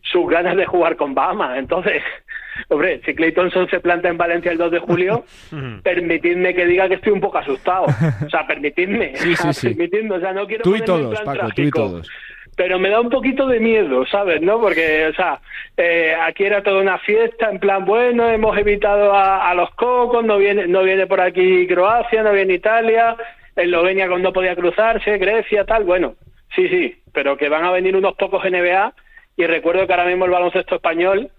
[0.02, 1.58] sus ganas de jugar con Bahama.
[1.58, 2.02] Entonces,
[2.70, 5.26] hombre, si Clay Thompson se planta en Valencia el 2 de julio,
[5.84, 7.86] permitidme que diga que estoy un poco asustado.
[8.26, 9.16] O sea, permitidme.
[9.16, 10.10] Sí, sí, sí.
[10.10, 12.10] o sea, no quiero tú y todos, Paco, tú y todos
[12.56, 14.42] pero me da un poquito de miedo, ¿sabes?
[14.42, 14.60] ¿No?
[14.60, 15.40] Porque, o sea,
[15.78, 20.38] eh, aquí era toda una fiesta, en plan, bueno, hemos evitado a, los cocos, no
[20.38, 23.16] viene, no viene por aquí Croacia, no viene Italia,
[23.56, 26.16] Eslovenia no podía cruzarse, Grecia, tal, bueno,
[26.56, 28.94] sí, sí, pero que van a venir unos pocos NBA
[29.38, 31.32] y recuerdo que ahora mismo el baloncesto español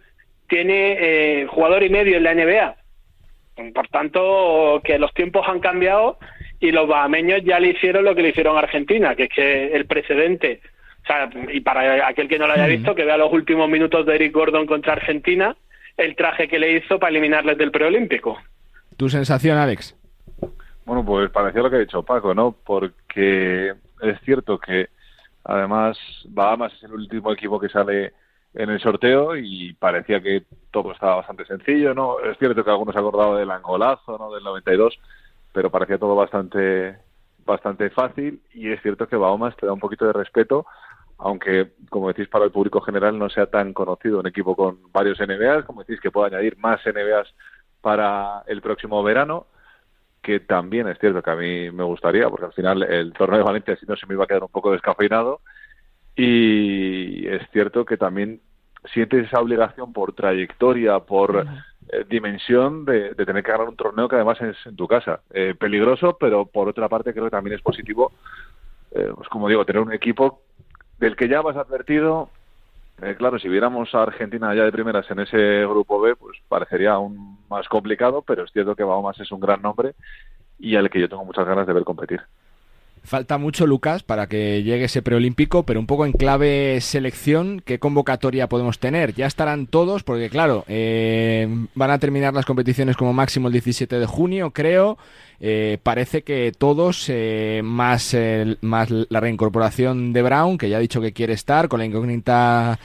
[0.48, 2.76] tiene eh, jugador y medio en la NBA.
[3.72, 6.18] Por tanto, que los tiempos han cambiado
[6.60, 9.66] y los bahameños ya le hicieron lo que le hicieron a Argentina, que es que
[9.74, 10.60] el precedente
[11.04, 14.06] o sea, y para aquel que no lo haya visto, que vea los últimos minutos
[14.06, 15.54] de Eric Gordon contra Argentina,
[15.98, 18.38] el traje que le hizo para eliminarles del preolímpico.
[18.96, 19.94] ¿Tu sensación, Alex?
[20.86, 22.56] Bueno, pues parecía lo que ha dicho Paco, ¿no?
[22.64, 24.88] Porque es cierto que
[25.44, 28.14] además Bahamas es el último equipo que sale
[28.54, 32.20] en el sorteo y parecía que todo estaba bastante sencillo, ¿no?
[32.20, 34.32] Es cierto que algunos se acordado del angolazo, ¿no?
[34.32, 34.98] Del 92,
[35.52, 36.96] pero parecía todo bastante
[37.46, 40.64] bastante fácil y es cierto que Bahamas te da un poquito de respeto
[41.18, 45.18] aunque, como decís, para el público general no sea tan conocido un equipo con varios
[45.20, 47.32] NBAs, como decís, que pueda añadir más NBAs
[47.80, 49.46] para el próximo verano,
[50.22, 53.44] que también es cierto que a mí me gustaría, porque al final el torneo de
[53.44, 55.40] Valencia si no se me iba a quedar un poco descafeinado,
[56.16, 58.40] y es cierto que también
[58.92, 61.46] sientes esa obligación por trayectoria, por
[61.88, 65.20] eh, dimensión de, tener que ganar un torneo que además es en tu casa.
[65.30, 68.12] Eh, peligroso, pero por otra parte creo que también es positivo,
[68.92, 70.42] eh, pues como digo, tener un equipo
[70.98, 72.30] del que ya vas advertido,
[73.02, 76.92] eh, claro, si viéramos a Argentina ya de primeras en ese grupo B, pues parecería
[76.92, 79.94] aún más complicado, pero es cierto que Bahamas es un gran nombre
[80.58, 82.20] y al que yo tengo muchas ganas de ver competir.
[83.04, 87.78] Falta mucho, Lucas, para que llegue ese preolímpico, pero un poco en clave selección, ¿qué
[87.78, 89.12] convocatoria podemos tener?
[89.12, 93.98] Ya estarán todos, porque claro, eh, van a terminar las competiciones como máximo el 17
[93.98, 94.96] de junio, creo.
[95.38, 98.16] Eh, parece que todos, eh, más,
[98.62, 102.78] más la reincorporación de Brown, que ya ha dicho que quiere estar, con la incógnita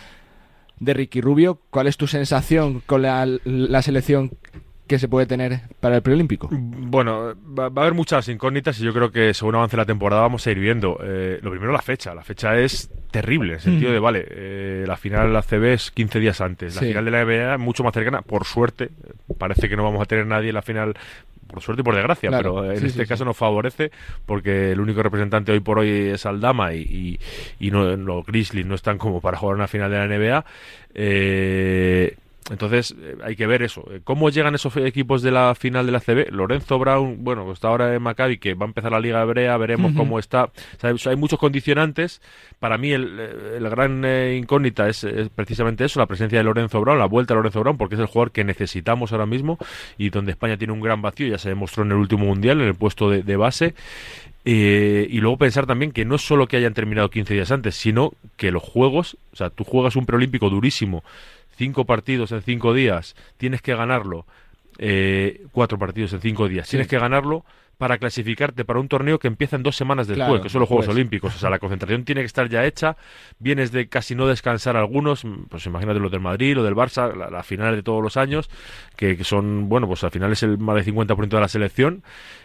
[0.81, 4.31] de Ricky Rubio, ¿cuál es tu sensación con la, la selección
[4.89, 6.49] que se puede tener para el preolímpico?
[6.51, 10.45] Bueno, va, a haber muchas incógnitas y yo creo que según avance la temporada vamos
[10.45, 10.99] a ir viendo.
[11.01, 12.13] Eh, lo primero, la fecha.
[12.15, 15.73] La fecha es terrible, en el sentido de, vale, eh, la final de la CB
[15.73, 16.75] es 15 días antes.
[16.75, 18.89] La final de la NBA es mucho más cercana, por suerte.
[19.37, 20.95] Parece que no vamos a tener nadie en la final
[21.47, 23.91] por suerte y por desgracia, pero en este caso nos favorece
[24.25, 27.19] porque el único representante hoy por hoy es Aldama y,
[27.59, 30.45] y, no, los Grizzlies no están como para jugar una final de la NBA.
[30.93, 32.15] Eh,
[32.49, 33.85] entonces eh, hay que ver eso.
[33.91, 36.31] Eh, ¿Cómo llegan esos equipos de la final de la CB?
[36.31, 39.93] Lorenzo Brown, bueno, está ahora en Maccabi, que va a empezar la Liga Hebrea, veremos
[39.95, 40.49] cómo está.
[40.81, 42.21] hay muchos condicionantes.
[42.59, 44.03] Para mí el, eh, gran
[44.35, 47.95] incógnita es, precisamente eso, la presencia de Lorenzo Brown, la vuelta de Lorenzo Brown, porque
[47.95, 49.57] es el jugador que necesitamos ahora mismo
[49.97, 52.67] y donde España tiene un gran vacío, ya se demostró en el último Mundial, en
[52.67, 53.73] el puesto de, base.
[54.43, 58.13] y luego pensar también que no es solo que hayan terminado 15 días antes, sino
[58.37, 61.03] que los juegos, o sea, tú juegas un preolímpico durísimo
[61.59, 64.25] cinco partidos en cinco días, tienes que ganarlo,
[64.77, 67.43] eh, cuatro partidos en cinco días, tienes que ganarlo
[67.79, 70.89] para clasificarte para un torneo que empieza en dos semanas después, que son los Juegos
[70.89, 71.33] Olímpicos.
[71.33, 72.97] O sea, la concentración tiene que estar ya hecha.
[73.39, 77.47] Vienes de casi no descansar algunos, pues imagínate los del Madrid, lo del Barça, las
[77.47, 78.49] finales de todos los años,
[78.97, 82.03] que, son, bueno, pues al final es el más del 50% de la selección.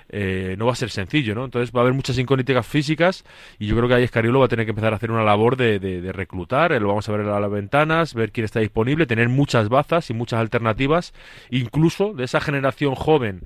[0.08, 1.46] Eh, no va a ser sencillo, ¿no?
[1.46, 3.24] Entonces va a haber muchas incógnitas físicas
[3.58, 5.56] y yo creo que ahí Escariolo va a tener que empezar a hacer una labor
[5.56, 9.06] de, de, reclutar, eh, lo vamos a ver a las ventanas, ver quién está disponible,
[9.06, 11.12] tener muchas bazas y muchas alternativas,
[11.50, 13.40] incluso de esa generación joven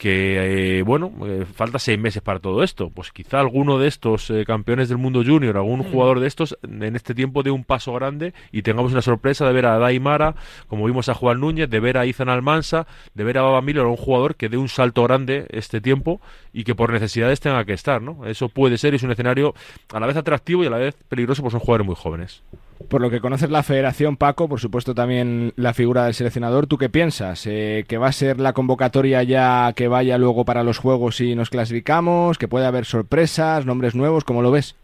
[0.00, 2.88] que eh, bueno, eh, falta seis meses para todo esto.
[2.88, 5.92] Pues quizá alguno de estos eh, campeones del mundo junior, algún mm.
[5.92, 9.52] jugador de estos, en este tiempo dé un paso grande y tengamos una sorpresa de
[9.52, 10.36] ver a Daimara,
[10.68, 13.84] como vimos a Juan Núñez, de ver a Izan Almansa, de ver a Baba Miller,
[13.84, 16.22] un jugador que dé un salto grande este tiempo
[16.54, 18.24] y que por necesidades tenga que estar, ¿no?
[18.24, 19.54] Eso puede ser, es un escenario
[19.92, 22.42] a la vez atractivo y a la vez peligroso, pues son jugadores muy jóvenes.
[22.88, 26.78] Por lo que conoces la federación, Paco, por supuesto también la figura del seleccionador, ¿tú
[26.78, 27.46] qué piensas?
[27.46, 31.34] Eh, ¿Que va a ser la convocatoria ya que vaya luego para los Juegos y
[31.34, 32.38] nos clasificamos?
[32.38, 34.24] ¿Que puede haber sorpresas, nombres nuevos?
[34.24, 34.76] ¿Cómo lo ves?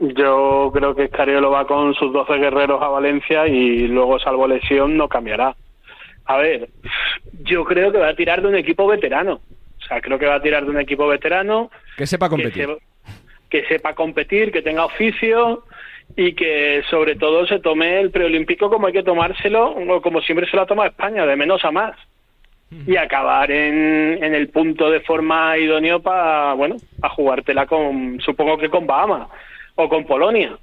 [0.00, 4.96] Yo creo que Escariolo va con sus 12 guerreros a Valencia y luego, salvo lesión,
[4.96, 5.54] no cambiará.
[6.24, 6.70] A ver,
[7.42, 9.40] yo creo que va a tirar de un equipo veterano.
[9.78, 11.70] O sea, creo que va a tirar de un equipo veterano.
[11.98, 12.68] Que sepa competir.
[13.50, 15.64] Que, sepa competir, que tenga oficio
[16.20, 20.46] y que sobre todo se tome el preolímpico como hay que tomárselo, o como siempre
[20.46, 21.96] se lo ha tomado España, de menos a más.
[22.86, 28.68] Y acabar en, el punto de forma idóneo para, bueno, a jugártela con, supongo que
[28.68, 29.28] con Bahamas
[29.76, 30.58] o con Polonia.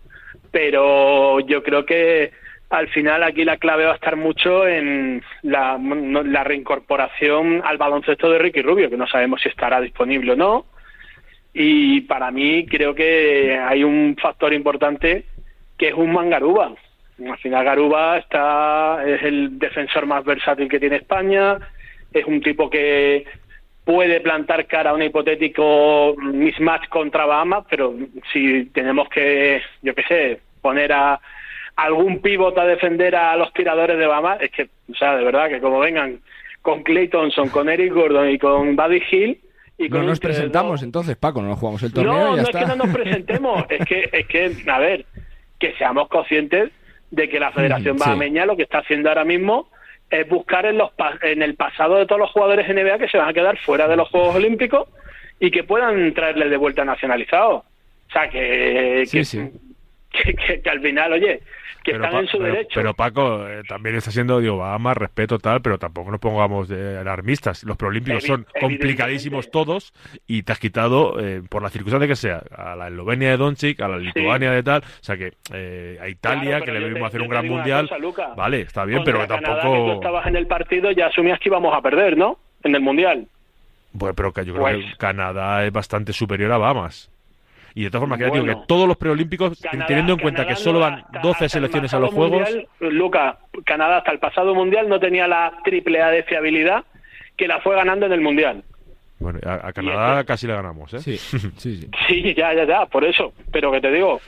[0.51, 2.33] Pero yo creo que
[2.69, 8.29] al final aquí la clave va a estar mucho en la, la reincorporación al baloncesto
[8.29, 10.65] de Ricky Rubio, que no sabemos si estará disponible o no.
[11.51, 15.25] Y para mí creo que hay un factor importante
[15.77, 16.73] que es un Mangaruba.
[17.25, 21.57] Al final Garuba está, es el defensor más versátil que tiene España,
[22.13, 23.25] es un tipo que
[23.83, 27.95] puede plantar cara a un hipotético mismatch contra Bahamas, pero
[28.31, 31.19] si tenemos que, yo qué sé, poner a
[31.75, 35.49] algún pívot a defender a los tiradores de Bahamas, es que, o sea, de verdad
[35.49, 36.19] que como vengan
[36.61, 39.41] con Clay Thompson, con Eric Gordon y con Buddy Hill,
[39.79, 42.13] y no nos presentamos entonces, Paco, no nos jugamos el torneo.
[42.13, 45.05] No, no es que no nos presentemos, es que, es que, a ver,
[45.59, 46.71] que seamos conscientes
[47.11, 49.69] de que la Federación Bahameña lo que está haciendo ahora mismo
[50.09, 50.91] es buscar en, los,
[51.21, 53.97] en el pasado de todos los jugadores NBA que se van a quedar fuera de
[53.97, 54.87] los Juegos Olímpicos
[55.39, 57.63] y que puedan traerles de vuelta nacionalizados.
[57.63, 59.51] O sea, que, que,
[60.71, 61.41] al final, oye,
[61.83, 62.71] que están en su derecho.
[62.73, 66.97] Pero Paco, eh, también está siendo, digo, más respeto tal, pero tampoco nos pongamos de
[66.97, 67.63] alarmistas.
[67.63, 69.93] Los preolímpicos son complicadísimos todos
[70.27, 73.79] y te has quitado, eh, por la circunstancia que sea, a la Eslovenia de Doncic,
[73.81, 77.21] a la Lituania de tal, o sea que eh, a Italia, que le debimos hacer
[77.21, 77.89] un gran mundial.
[78.35, 79.61] vale, está bien, pero tampoco.
[79.61, 82.37] que tú estabas en el partido, ya asumías que íbamos a perder, ¿no?
[82.63, 83.27] En el mundial.
[83.93, 87.09] Bueno, pero yo creo que pues Canadá es bastante superior a Bahamas.
[87.77, 90.79] Y de todas formas, que digo que todos los preolímpicos, teniendo en cuenta que solo
[90.79, 92.49] van 12 selecciones a los Juegos.
[92.79, 96.85] Luca, Canadá hasta el pasado Mundial no tenía la triple A de fiabilidad
[97.37, 98.63] que la fue ganando en el Mundial.
[99.19, 101.01] Bueno, a, Canadá casi le ganamos, ¿eh?
[101.01, 101.17] Sí,
[101.57, 101.89] sí, sí.
[102.07, 103.33] sí, ya, ya, ya, por eso.
[103.51, 104.21] Pero que te digo,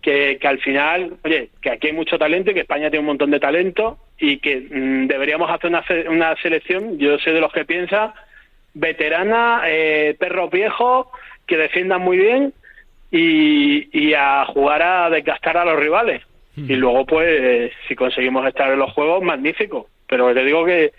[0.00, 3.08] que, que, al final, oye, que aquí hay mucho talento y que España tiene un
[3.08, 7.52] montón de talento y que mm, deberíamos hacer una, una selección, yo sé de los
[7.52, 8.14] que piensa,
[8.72, 11.08] veterana, eh, perros viejos,
[11.46, 12.54] que defiendan muy bien
[13.16, 16.22] y, a jugar a desgastar a los rivales.
[16.56, 19.88] Y luego, pues, si conseguimos estar en los juegos, magnífico.
[20.06, 20.92] Pero te digo que,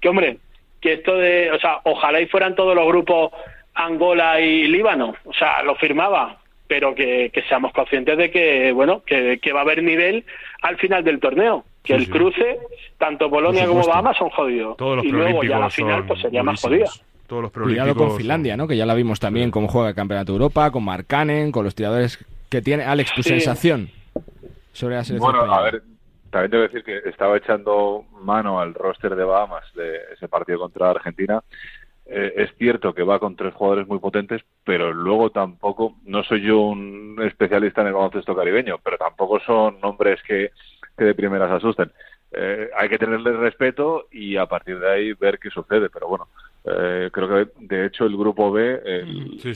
[0.00, 0.38] que, hombre,
[0.80, 3.32] que esto de, o sea, ojalá y fueran todos los grupos
[3.74, 9.52] Angola y Líbano, o sea, lo firmaba, pero que, seamos conscientes de que, bueno, que,
[9.52, 10.24] va a haber nivel
[10.62, 11.64] al final del torneo.
[11.82, 12.58] Que el cruce,
[12.96, 14.76] tanto Polonia como Bahamas son jodidos.
[15.02, 16.88] y luego ya la final, pues sería más jodida
[17.26, 18.68] todos los Cuidado con Finlandia, ¿no?
[18.68, 21.74] Que ya la vimos también cómo juega el Campeonato de Europa, con Marcanen, con los
[21.74, 22.18] tiradores
[22.50, 22.84] que tiene.
[22.84, 23.90] Alex, tu sensación
[24.72, 25.82] sobre la selección Bueno, a ver,
[26.30, 30.90] también debo decir que estaba echando mano al roster de Bahamas de ese partido contra
[30.90, 31.42] Argentina.
[32.06, 36.42] Eh, es cierto que va con tres jugadores muy potentes, pero luego tampoco, no soy
[36.42, 40.50] yo un especialista en el baloncesto caribeño, pero tampoco son nombres que,
[40.98, 41.90] que de primeras asusten.
[42.36, 45.88] Eh, hay que tenerle respeto y a partir de ahí ver qué sucede.
[45.88, 46.28] Pero bueno,
[46.64, 48.80] eh, creo que de hecho el grupo B,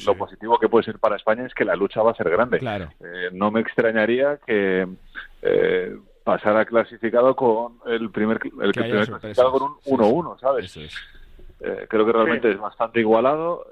[0.04, 2.58] lo positivo que puede ser para España es que la lucha va a ser grande.
[3.00, 4.86] Eh, no me extrañaría que
[6.22, 10.90] pasara clasificado con el primer, el que primer clasificado con un 1-1, ¿sabes?
[11.88, 13.66] creo que realmente es bastante igualado.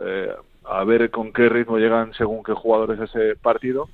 [0.65, 3.89] a ver con qué ritmo llegan según qué jugadores ese partido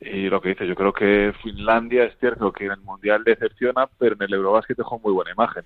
[0.00, 3.86] y lo que dice, yo creo que Finlandia es cierto que en el Mundial decepciona,
[3.98, 5.62] pero en el Eurobasket dejó muy buena imagen.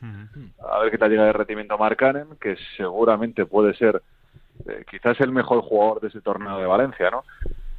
[0.69, 4.03] A ver qué tal llega de rendimiento Marcanen, que seguramente puede ser
[4.67, 7.23] eh, quizás el mejor jugador de ese torneo de Valencia, ¿no?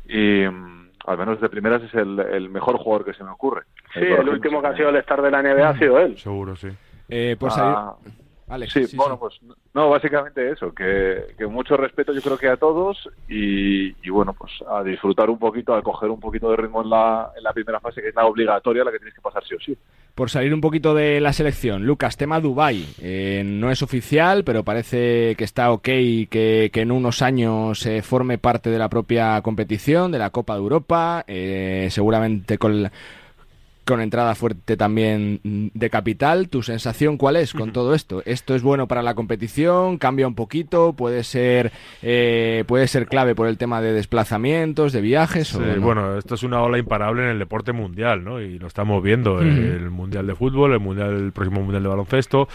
[0.07, 3.63] Y mm, al menos de primeras es el, mejor jugador que se me ocurre.
[3.93, 6.17] Sí, el, último que ha sido el estar de la NBA ha sido él.
[6.17, 6.69] Seguro, sí.
[7.09, 7.95] Eh, pues ah,
[8.67, 9.39] sí, bueno, pues
[9.73, 14.83] no, básicamente eso, que, mucho respeto yo creo que a todos y, bueno, pues a
[14.83, 18.01] disfrutar un poquito, a coger un poquito de ritmo en la, en la primera fase,
[18.01, 19.77] que es la obligatoria, la que tienes que pasar sí o sí.
[20.13, 24.63] Por salir un poquito de la selección, Lucas, tema Dubai eh, no es oficial, pero
[24.63, 29.41] parece que está ok que, que en unos años se forme parte de la propia
[29.41, 32.89] competición, de la Copa de Europa, eh, seguramente con
[33.85, 36.49] con entrada fuerte también de capital.
[36.49, 38.23] ¿Tu sensación cuál es con todo esto?
[38.25, 39.97] ¿Esto es bueno para la competición?
[39.97, 40.93] ¿Cambia un poquito?
[40.93, 41.71] ¿Puede ser,
[42.01, 45.57] eh, puede ser clave por el tema de desplazamientos, de viajes?
[45.79, 48.41] Bueno, esto es una ola imparable en el deporte mundial, ¿no?
[48.41, 52.47] Y lo estamos viendo, el Mundial de Fútbol, el mundial el próximo Mundial de Baloncesto,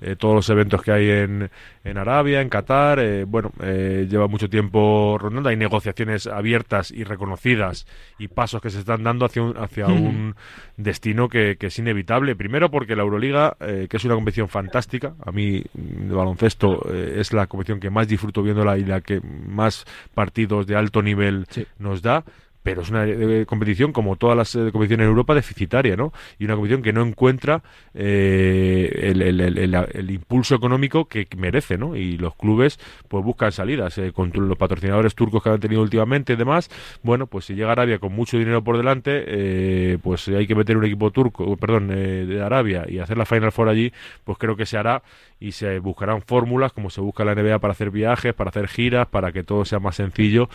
[0.00, 1.50] eh, todos los eventos que hay en,
[1.84, 7.86] en Arabia, en Qatar, eh, bueno, lleva mucho tiempo rondando, hay negociaciones abiertas y reconocidas
[8.18, 10.34] y pasos que se están dando hacia un, hacia un
[10.78, 12.36] destino que, es inevitable.
[12.36, 17.16] Primero porque la Euroliga, eh, que es una competición fantástica, a mí de baloncesto eh,
[17.18, 21.46] es la competición que más disfruto viéndola y la que más partidos de alto nivel
[21.78, 22.24] nos da
[22.68, 26.12] pero es una eh, competición como todas las eh, competiciones en Europa deficitaria, ¿no?
[26.38, 27.62] Y una competición que no encuentra
[27.94, 31.96] eh, el, impulso económico que merece, ¿no?
[31.96, 36.36] Y los clubes pues buscan salidas con los patrocinadores turcos que han tenido últimamente y
[36.36, 36.68] demás.
[37.02, 40.84] Bueno, pues si llega Arabia con mucho dinero por delante, pues hay que meter un
[40.84, 43.94] equipo turco, perdón, de Arabia y hacer la Final Four allí,
[44.24, 45.02] pues creo que se hará
[45.40, 49.06] y se buscarán fórmulas como se busca la NBA para hacer viajes, para hacer giras,
[49.06, 50.50] para que todo sea más sencillo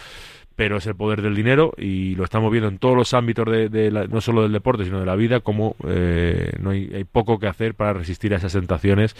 [0.56, 4.08] pero es el poder del dinero y lo estamos viendo en todos los ámbitos de,
[4.10, 7.48] no solo del deporte sino de la vida como eh, no hay, hay, poco que
[7.48, 9.16] hacer para resistir a esas tentaciones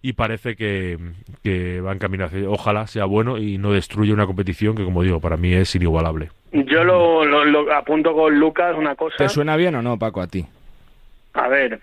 [0.00, 0.98] y parece que,
[1.42, 5.02] que va en camino hacia ojalá sea bueno y no destruya una competición que como
[5.02, 6.30] digo para mí es inigualable.
[6.52, 9.16] Yo lo, lo, apunto con Lucas una cosa.
[9.16, 10.44] ¿te suena bien o no Paco a ti?
[11.34, 11.80] a ver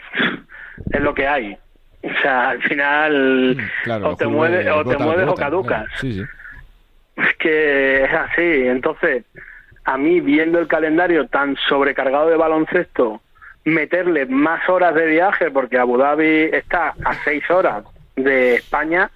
[0.92, 1.58] es lo que hay.
[2.02, 5.86] O sea al final mm, o te mueves o te mueves o caducas.
[6.02, 6.24] sí sí
[7.20, 8.68] es que es así.
[8.68, 9.26] Entonces,
[9.86, 13.22] a mí, viendo el calendario tan sobrecargado de baloncesto,
[13.66, 17.84] meterle más horas de viaje, porque Abu Dhabi está a seis horas
[18.16, 19.10] de España,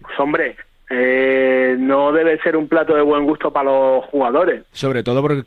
[0.00, 0.56] pues hombre,
[0.90, 4.64] eh, no debe ser un plato de buen gusto para los jugadores.
[4.72, 5.44] Sobre todo porque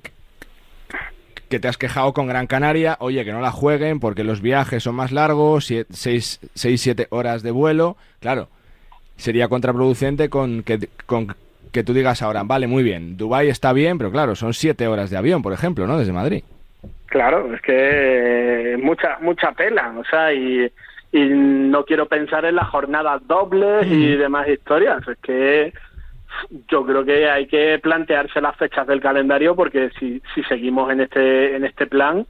[1.49, 4.83] que te has quejado con Gran Canaria, oye, que no la jueguen porque los viajes
[4.83, 8.49] son más largos, seis, seis, siete horas de vuelo, claro,
[9.17, 11.35] sería contraproducente con que, con
[11.71, 15.09] que tú digas ahora, vale, muy bien, Dubái está bien, pero claro, son siete horas
[15.09, 15.97] de avión, por ejemplo, ¿no?
[15.97, 16.43] Desde Madrid.
[17.07, 20.71] Claro, es que mucha mucha pela, o sea, y,
[21.11, 24.19] y no quiero pensar en las jornadas dobles y mm.
[24.19, 25.73] demás historias, es que
[26.69, 31.01] yo creo que hay que plantearse las fechas del calendario porque si, si seguimos en
[31.01, 32.25] este en este plan,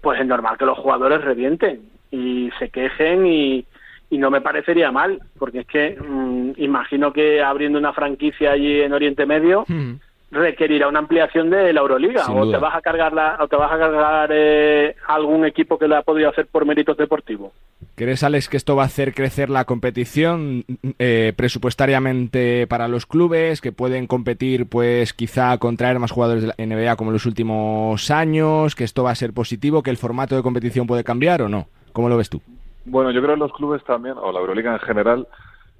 [0.00, 3.66] pues es normal que los jugadores revienten y se quejen y,
[4.10, 8.80] y no me parecería mal, porque es que mm, imagino que abriendo una franquicia allí
[8.80, 9.96] en Oriente Medio hmm.
[10.30, 13.70] requerirá una ampliación de la Euroliga o te vas a cargar la, o te vas
[13.70, 17.52] a cargar eh, algún equipo que la ha podido hacer por méritos deportivos.
[17.96, 20.64] ¿Crees, Alex, que esto va a hacer crecer la competición
[20.98, 26.64] eh, presupuestariamente para los clubes, que pueden competir, pues quizá contraer más jugadores de la
[26.64, 30.36] NBA como en los últimos años, que esto va a ser positivo, que el formato
[30.36, 31.68] de competición puede cambiar o no?
[31.92, 32.40] ¿Cómo lo ves tú?
[32.88, 35.28] Bueno, yo creo que los clubes también, o la Euroliga en general,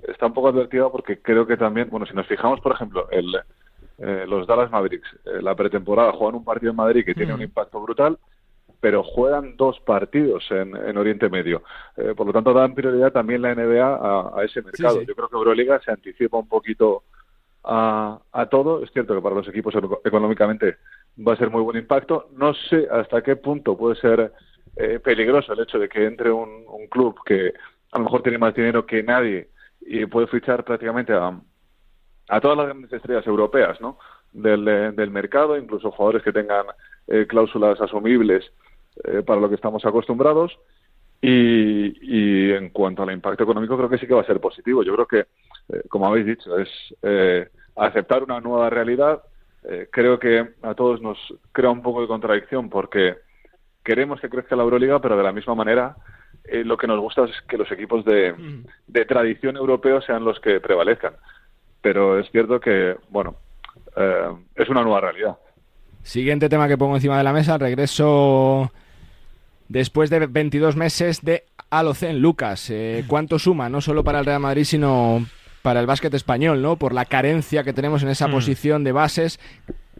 [0.06, 3.34] está un poco advertida porque creo que también, bueno, si nos fijamos, por ejemplo, el,
[3.98, 7.42] eh, los Dallas Mavericks, eh, la pretemporada juegan un partido en Madrid que tiene un
[7.42, 8.18] impacto brutal,
[8.80, 11.62] pero juegan dos partidos en, Oriente Medio.
[11.96, 15.02] Eh, por lo tanto, dan prioridad también la NBA a, ese mercado.
[15.02, 17.02] Yo creo que Euroliga se anticipa un poquito
[17.64, 18.84] a, a, todo.
[18.84, 20.76] Es cierto que para los equipos económicamente
[21.26, 22.28] va a ser muy buen impacto.
[22.36, 24.32] No sé hasta qué punto puede ser
[24.80, 27.52] eh, peligroso el hecho de que entre un, club que
[27.90, 29.48] a lo mejor tiene más dinero que nadie
[29.80, 31.36] y puede fichar prácticamente a,
[32.28, 33.98] a todas las grandes estrellas europeas ¿no?
[34.32, 34.64] del,
[34.94, 36.64] del mercado, incluso jugadores que tengan
[37.08, 38.52] eh, cláusulas asumibles
[39.02, 40.56] eh, para lo que estamos acostumbrados.
[41.20, 44.84] Y, y, en cuanto al impacto económico, creo que sí que va a ser positivo.
[44.84, 45.26] Yo creo que,
[45.88, 46.68] como habéis dicho, es
[47.74, 49.22] aceptar una nueva realidad.
[49.90, 51.18] creo que a todos nos
[51.50, 53.16] crea un poco de contradicción porque
[53.88, 55.96] queremos que crezca la Euroliga, pero de la misma manera
[56.44, 58.34] eh, lo que nos gusta es que los equipos de,
[59.06, 61.14] tradición europeo sean los que prevalezcan.
[61.80, 63.36] Pero es cierto que, bueno,
[63.96, 65.38] eh, es una nueva realidad.
[66.02, 68.70] Siguiente tema que pongo encima de la mesa, regreso
[69.68, 72.20] después de 22 meses de Alocen.
[72.20, 73.70] Lucas, eh, ¿cuánto suma?
[73.70, 75.24] No solo para el Real Madrid, sino
[75.62, 76.76] para el básquet español, ¿no?
[76.76, 78.32] Por la carencia que tenemos en esa mm.
[78.32, 79.40] posición de bases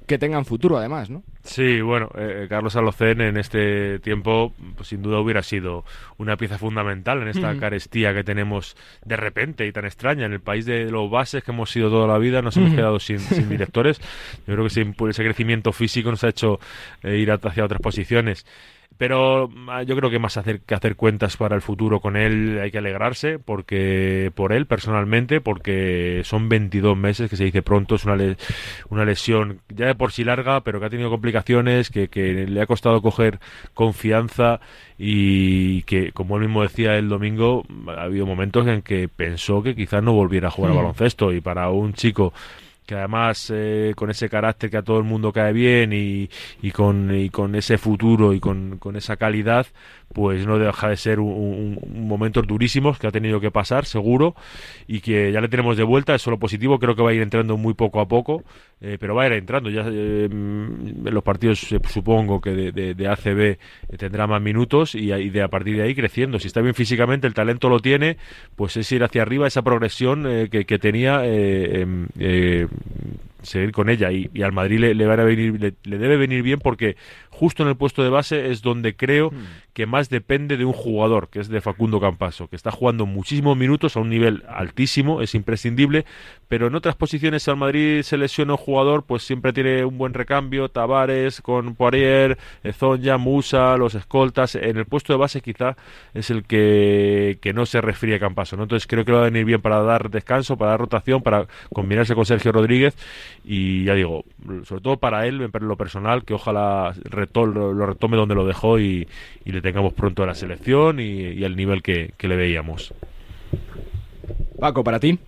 [0.09, 1.22] que tengan futuro además, ¿no?
[1.42, 5.84] Sí, bueno, eh, Carlos Alocén en este tiempo pues, sin duda hubiera sido
[6.16, 10.40] una pieza fundamental en esta carestía que tenemos de repente y tan extraña en el
[10.40, 14.00] país de los bases que hemos sido toda la vida, nos hemos quedado sin, directores.
[14.46, 16.59] Yo creo que ese, ese crecimiento físico nos ha hecho
[17.02, 18.46] eh, ir hacia otras posiciones.
[18.99, 22.59] Pero ah, yo creo que más hacer que hacer cuentas para el futuro con él
[22.61, 27.94] hay que alegrarse porque por él personalmente porque son 22 meses que se dice pronto
[27.94, 28.18] es una
[28.90, 32.61] una lesión ya de por sí larga pero que ha tenido complicaciones que, que le
[32.61, 33.38] ha costado coger
[33.72, 34.61] confianza
[34.99, 39.76] y que como él mismo decía el domingo ha habido momentos en que pensó que
[39.76, 40.80] quizás no volviera a jugar al hmm.
[40.80, 42.32] baloncesto y para un chico
[42.89, 46.30] que además eh, con ese carácter que a todo el mundo cae bien y,
[46.62, 49.66] y, con, y con ese futuro y con, con esa calidad,
[50.12, 54.34] pues no deja de ser un, momentos durísimos que ha tenido que pasar, seguro,
[54.86, 57.22] y que ya le tenemos de vuelta, es solo positivo, creo que va a ir
[57.22, 58.42] entrando muy poco a poco,
[58.80, 63.09] eh, pero va a ir entrando, ya eh, en los partidos eh, supongo que de,
[63.09, 63.59] ACB
[63.96, 67.34] tendrá más minutos y, de a partir de ahí creciendo, si está bien físicamente, el
[67.34, 68.16] talento lo tiene,
[68.56, 72.06] pues es ir hacia arriba esa progresión que, tenía em,
[73.42, 76.96] seguir con ella y, al Madrid le, le, a venir, le, debe venir bien porque
[77.30, 79.67] justo en el puesto de base es donde creo hmm.
[79.78, 83.56] Que más depende de un jugador, que es de Facundo Campaso, que está jugando muchísimos
[83.56, 86.04] minutos a un nivel altísimo, es imprescindible,
[86.48, 90.14] pero en otras posiciones al Madrid se lesiona un jugador, pues siempre tiene un buen
[90.14, 92.38] recambio, Tavares con Poirier,
[92.72, 95.76] Zonja, Musa, los escoltas, en el puesto de base quizá
[96.12, 98.64] es el que, que no se resfríe Campaso, ¿no?
[98.64, 102.16] entonces creo que va a venir bien para dar descanso, para dar rotación, para combinarse
[102.16, 102.96] con Sergio Rodríguez
[103.44, 104.24] y ya digo,
[104.64, 106.94] sobre todo para él, en lo personal, que ojalá
[107.34, 109.06] lo, retome donde lo dejó y,
[109.44, 112.94] le tengamos pronto a la selección y, al nivel que, le veíamos.
[114.58, 115.18] Paco, para ti.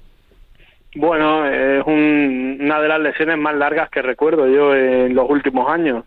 [0.94, 6.04] Bueno, es una de las lesiones más largas que recuerdo yo en los últimos años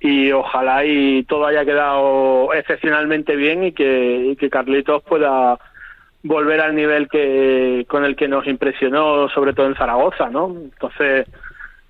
[0.00, 5.58] y ojalá y todo haya quedado excepcionalmente bien y que, y que Carlitos pueda
[6.22, 10.48] volver al nivel que con el que nos impresionó sobre todo en Zaragoza, ¿no?
[10.48, 11.26] Entonces,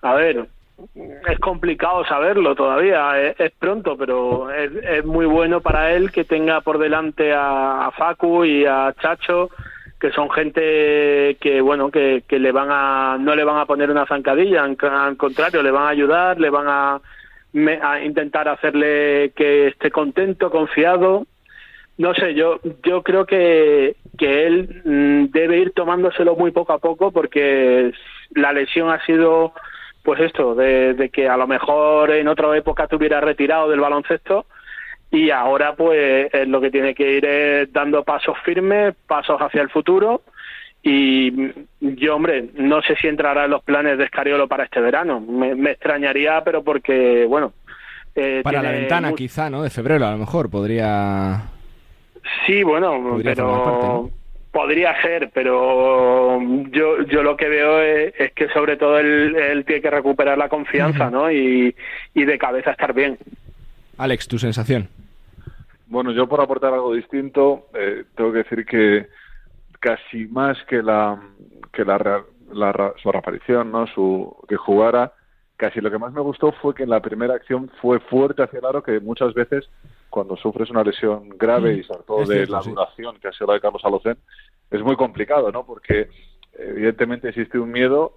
[0.03, 0.47] a ver,
[0.95, 6.79] es complicado saberlo todavía, es, pronto, pero es, muy bueno para él que tenga por
[6.79, 9.51] delante a, Facu y a Chacho,
[9.99, 13.91] que son gente que, bueno, que, que, le van a, no le van a poner
[13.91, 17.01] una zancadilla, al contrario, le van a ayudar, le van a,
[17.83, 21.27] a intentar hacerle que esté contento, confiado.
[21.99, 26.79] No sé, yo, yo creo que, que él mm, debe ir tomándoselo muy poco a
[26.79, 27.93] poco porque
[28.35, 29.53] la lesión ha sido
[30.03, 34.47] pues esto, de, que a lo mejor en otra época te hubiera retirado del baloncesto
[35.11, 39.71] y ahora pues lo que tiene que ir es dando pasos firmes, pasos hacia el
[39.71, 40.23] futuro
[40.83, 45.21] y yo, hombre, no sé si entrará en los planes de Escariolo para este verano.
[45.21, 47.53] Me, extrañaría, pero porque, bueno...
[48.15, 49.63] Eh, para la ventana quizá, ¿no?
[49.63, 51.43] De febrero a lo mejor podría...
[52.47, 54.11] Sí, bueno, pero...
[54.53, 56.41] Podría ser, pero
[56.71, 61.09] yo, yo lo que veo es, que sobre todo él, tiene que recuperar la confianza,
[61.09, 61.31] ¿no?
[61.31, 61.75] Y,
[62.15, 63.17] de cabeza estar bien.
[63.97, 64.89] Alex, tu sensación.
[65.87, 69.07] Bueno, yo por aportar algo distinto, eh, tengo que decir que
[69.79, 71.21] casi más que la
[71.73, 72.25] que la,
[73.03, 73.87] su reaparición, ¿no?
[73.87, 75.13] Su que jugara,
[75.61, 78.61] casi lo que más me gustó fue que en la primera acción fue fuerte hacia
[78.61, 79.69] el aro, que muchas veces
[80.09, 83.55] cuando sufres una lesión grave y sobre todo de la duración que ha sido la
[83.55, 84.17] de Carlos Alocen,
[84.71, 85.67] es muy complicado, ¿no?
[85.67, 86.09] Porque
[86.55, 88.17] evidentemente existe un miedo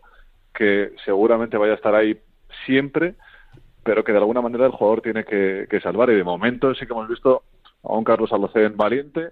[0.53, 2.17] que seguramente vaya a estar ahí
[2.65, 3.15] siempre,
[3.83, 6.11] pero que de alguna manera el jugador tiene que, salvar.
[6.11, 7.43] Y de momento sí que hemos visto
[7.83, 9.31] a un Carlos Alocen valiente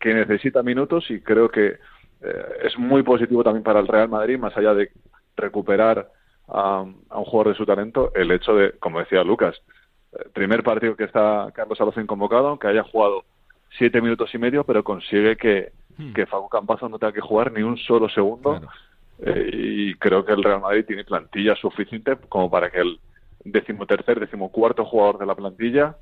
[0.00, 1.66] que necesita minutos y creo que
[2.22, 4.90] eh, es muy positivo también para el Real Madrid, más allá de
[5.36, 6.08] recuperar
[6.48, 9.60] a, a un jugador de su talento, el hecho de, como decía Lucas,
[10.32, 13.24] primer partido que está Carlos Alocen convocado, que haya jugado
[13.78, 16.12] siete minutos y medio, pero consigue que, hmm.
[16.12, 18.60] que Facu Campazo no tenga que jugar ni un solo segundo.
[19.18, 23.00] Eh, y creo que el Real Madrid tiene plantilla suficiente como para que el
[23.44, 25.96] decimotercer, decimocuarto jugador de la plantilla,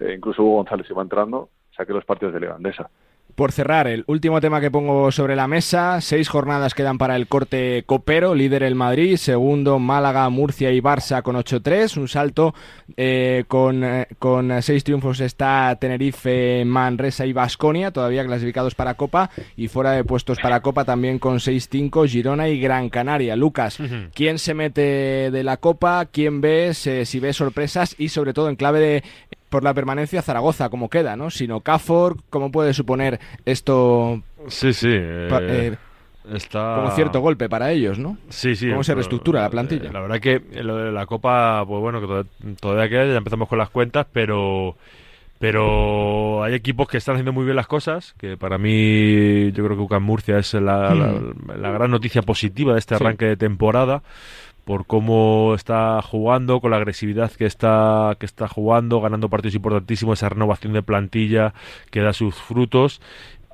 [0.00, 2.90] eh, incluso Hugo González iba entrando, saque los partidos de Levandesa.
[3.38, 7.28] Por cerrar, el último tema que pongo sobre la mesa, seis jornadas quedan para el
[7.28, 12.52] corte copero, líder el Madrid, segundo Málaga, Murcia y Barça con 8-3, un salto
[12.96, 19.30] eh, con, eh, con seis triunfos está Tenerife, Manresa y Basconia, todavía clasificados para Copa,
[19.56, 23.36] y fuera de puestos para Copa también con 6-5 Girona y Gran Canaria.
[23.36, 23.78] Lucas,
[24.14, 26.06] ¿quién se mete de la Copa?
[26.06, 26.88] ¿Quién ves?
[26.88, 29.04] Eh, si ves sorpresas y sobre todo en clave de
[29.48, 31.30] por la permanencia Zaragoza, como queda, ¿no?
[31.30, 34.22] Sino Cafor, ¿cómo puede suponer esto?
[34.48, 34.90] Sí, sí.
[34.90, 35.76] Eh, eh,
[36.32, 36.76] está...
[36.76, 38.18] Como cierto golpe para ellos, ¿no?
[38.28, 38.68] Sí, sí.
[38.68, 39.90] ¿Cómo se reestructura la plantilla?
[39.92, 43.58] La verdad que lo de la Copa, pues bueno, que todavía, queda, ya empezamos con
[43.58, 44.76] las cuentas, pero
[45.38, 49.76] pero hay equipos que están haciendo muy bien las cosas, que para mí yo creo
[49.76, 51.60] que UCAM Murcia es la, hmm.
[51.60, 54.02] la, gran noticia positiva de este arranque de temporada,
[54.68, 60.18] por cómo está jugando, con la agresividad que está, que está jugando, ganando partidos importantísimos,
[60.18, 61.54] esa renovación de plantilla
[61.90, 63.00] que da sus frutos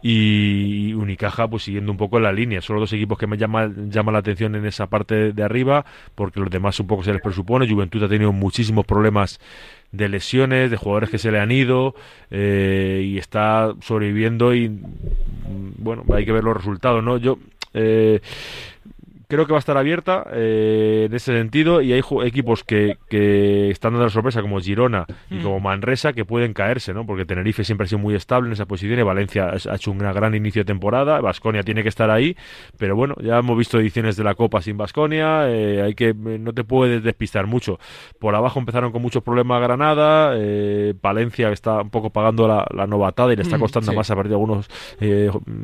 [0.02, 2.60] y Unicaja pues siguiendo un poco la línea.
[2.62, 5.84] Son los dos equipos que me llaman llama la atención en esa parte de arriba,
[6.16, 7.70] porque los demás un poco se les presupone.
[7.70, 9.38] Juventud ha tenido muchísimos problemas
[9.92, 11.94] de lesiones, de jugadores que se le han ido
[12.32, 14.68] eh, y está sobreviviendo y
[15.78, 17.18] bueno, hay que ver los resultados, ¿no?
[17.18, 17.38] Yo
[17.72, 18.20] eh,
[19.28, 23.70] creo que va a estar abierta eh, en ese sentido y hay equipos que, que,
[23.70, 25.62] están dando la sorpresa como Girona y como mm.
[25.62, 27.06] Manresa que pueden caerse, ¿no?
[27.06, 29.98] Porque Tenerife siempre ha sido muy estable en esa posición y Valencia ha hecho un
[29.98, 32.36] gran inicio de temporada, Vasconia tiene que estar ahí,
[32.78, 36.52] pero bueno, ya hemos visto ediciones de la Copa sin Vasconia, eh, hay que no
[36.52, 37.78] te puedes despistar mucho.
[38.18, 43.32] Por abajo empezaron con muchos problemas Granada, eh, Valencia está un poco pagando la, novatada
[43.32, 44.68] y le está mm, costando más a partir de algunos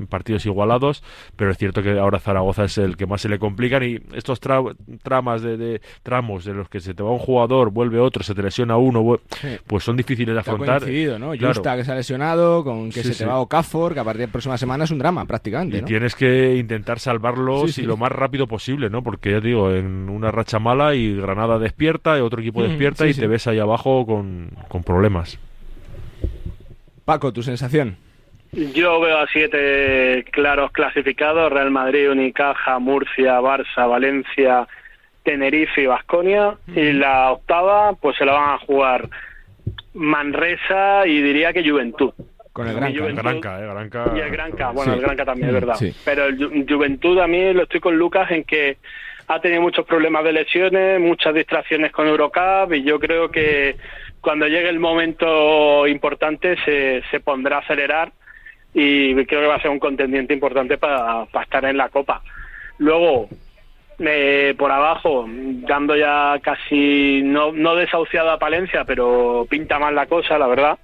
[0.09, 1.03] partidos igualados,
[1.37, 4.41] pero es cierto que ahora Zaragoza es el que más se le complica y estos
[4.41, 8.43] tramas de, tramos de los que se te va un jugador, vuelve otro, se te
[8.43, 9.19] lesiona uno,
[9.67, 10.83] pues son difíciles de afrontar.
[11.19, 11.33] ¿no?
[11.39, 14.27] Justa que se ha lesionado, con que se te va Okafor, que a partir de
[14.27, 15.79] la próxima semana es un drama prácticamente.
[15.79, 19.03] Y tienes que intentar salvarlos y lo más rápido posible, ¿no?
[19.03, 23.15] Porque ya digo, en una racha mala y Granada despierta, y otro equipo despierta y
[23.15, 25.39] te ves ahí abajo con, con problemas.
[27.05, 27.97] Paco, tu sensación.
[28.53, 34.67] Yo veo a siete claros clasificados, Real Madrid, Unicaja, Murcia, Barça, Valencia,
[35.23, 36.57] Tenerife y Vasconia.
[36.75, 39.09] Y la octava, pues se la van a jugar
[39.95, 42.13] Manresa y diría que Juventud.
[42.53, 43.23] Con el Granca.
[43.23, 45.77] Granca, eh, Granca, Y el Granca, bueno, el Granca también, es verdad.
[46.05, 48.79] Pero el Juventud a mí lo estoy con Lucas en que
[49.29, 53.77] ha tenido muchos problemas de lesiones, muchas distracciones con Eurocup y yo creo que
[54.21, 58.13] cuando llegue el momento importante se, se pondrá a acelerar
[58.73, 62.23] y creo que va a ser un contendiente importante para, estar en la Copa.
[62.79, 63.29] Luego,
[63.99, 70.07] eh, por abajo, dando ya casi, no, no desahuciado a Palencia, pero pinta mal la
[70.07, 70.79] cosa, la verdad.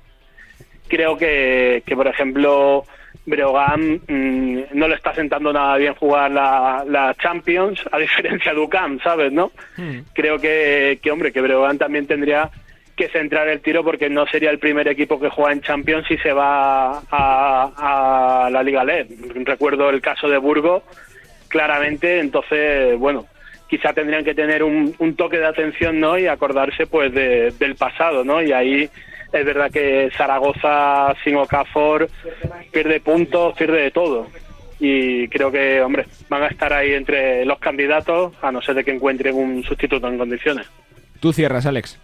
[0.89, 2.85] Creo que, que por ejemplo,
[3.25, 8.61] Breogán mm, no le está sentando nada bien jugar la, la Champions, a diferencia de
[8.61, 9.33] UCAM, ¿sabes?
[9.33, 9.99] no hmm.
[10.13, 12.51] Creo que, que, hombre, que Breogán también tendría
[12.97, 16.17] que centrar el tiro porque no sería el primer equipo que juega en Champions si
[16.17, 19.09] se va a, la Liga LED.
[19.45, 20.83] Recuerdo el caso de Burgo,
[21.49, 23.27] claramente, entonces, bueno,
[23.69, 26.19] quizá tendrían que tener un, toque de atención ¿no?
[26.19, 28.43] y acordarse pues del pasado, ¿no?
[28.43, 28.89] Y ahí
[29.31, 32.09] es verdad que Zaragoza sin Okafor
[32.73, 34.27] pierde puntos, pierde de todo.
[34.79, 38.85] Y creo que, hombre, van a estar ahí entre los candidatos, a no ser de
[38.85, 40.67] que encuentren un sustituto en condiciones.
[41.21, 41.99] Tú cierras, Alex.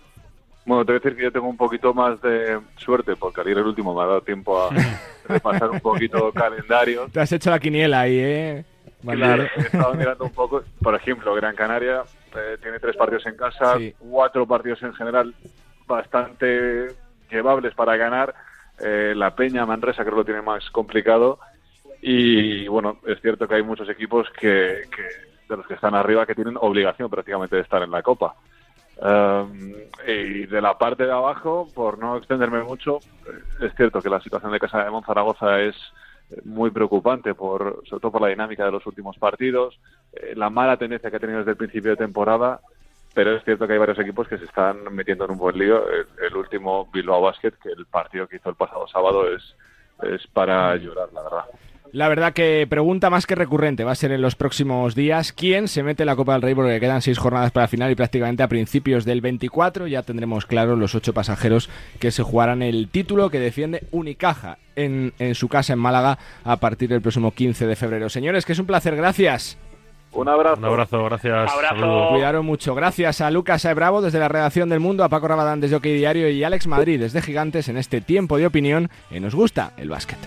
[0.65, 3.49] Bueno, te voy a decir que yo tengo un poquito más de suerte, porque al
[3.49, 4.71] ir el último me ha dado tiempo a
[5.29, 7.09] repasar un poquito calendario.
[7.13, 8.65] Te has hecho la quiniela ahí, ¿eh?
[9.05, 10.63] Claro, he estado mirando un poco.
[10.81, 12.03] Por ejemplo, Gran Canaria
[12.37, 15.35] eh, tiene tres partidos en casa, cuatro partidos en general
[15.87, 16.89] bastante
[17.31, 18.33] llevables para ganar.
[18.79, 21.41] Eh, la Peña, Manresa creo que lo tiene más complicado.
[22.01, 25.03] Y bueno, es cierto que hay muchos equipos que, que
[25.49, 28.35] de los que están arriba que tienen obligación prácticamente de estar en la Copa.
[29.03, 29.74] Um,
[30.07, 34.20] y de la parte de abajo, por no extenderme mucho, eh, es cierto que la
[34.20, 35.74] situación de Casa de Monzaragoza es
[36.44, 39.78] muy preocupante, por, sobre todo por la dinámica de los últimos partidos,
[40.12, 42.61] eh, la mala tendencia que ha tenido desde el principio de temporada,
[43.12, 45.84] pero es cierto que hay varios equipos que se están metiendo en un buen lío.
[45.88, 49.42] El, último Bilbao Basket, que el partido que hizo el pasado sábado es,
[50.03, 51.44] es para llorar, la verdad.
[51.93, 55.68] La verdad que pregunta más que recurrente va a ser en los próximos días quién
[55.68, 57.95] se mete en la Copa del Rey porque quedan seis jornadas para la final y
[57.95, 61.68] prácticamente a principios del 24 ya tendremos claros los ocho pasajeros
[61.99, 66.57] que se jugarán el título que defiende Unicaja en, en su casa en Málaga a
[66.57, 68.09] partir del próximo 15 de febrero.
[68.09, 69.59] Señores, que es un placer, gracias.
[70.13, 70.59] Un abrazo.
[70.59, 71.51] Un abrazo, gracias.
[72.11, 72.75] Cuidaron mucho.
[72.75, 73.75] Gracias a Lucas A.
[73.75, 77.01] Bravo desde la redacción del Mundo, a Paco Rabadán desde OK Diario y Alex Madrid
[77.01, 80.19] desde Gigantes en este tiempo de opinión y Nos Gusta el Básquet.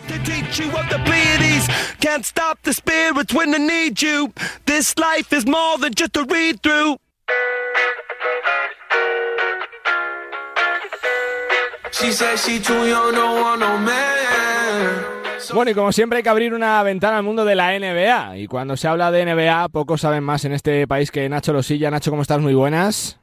[15.54, 18.38] Bueno, y como siempre hay que abrir una ventana al mundo de la NBA.
[18.38, 21.91] Y cuando se habla de NBA, pocos saben más en este país que Nacho Losilla.
[21.91, 22.39] Nacho, ¿cómo estás?
[22.39, 23.20] Muy buenas.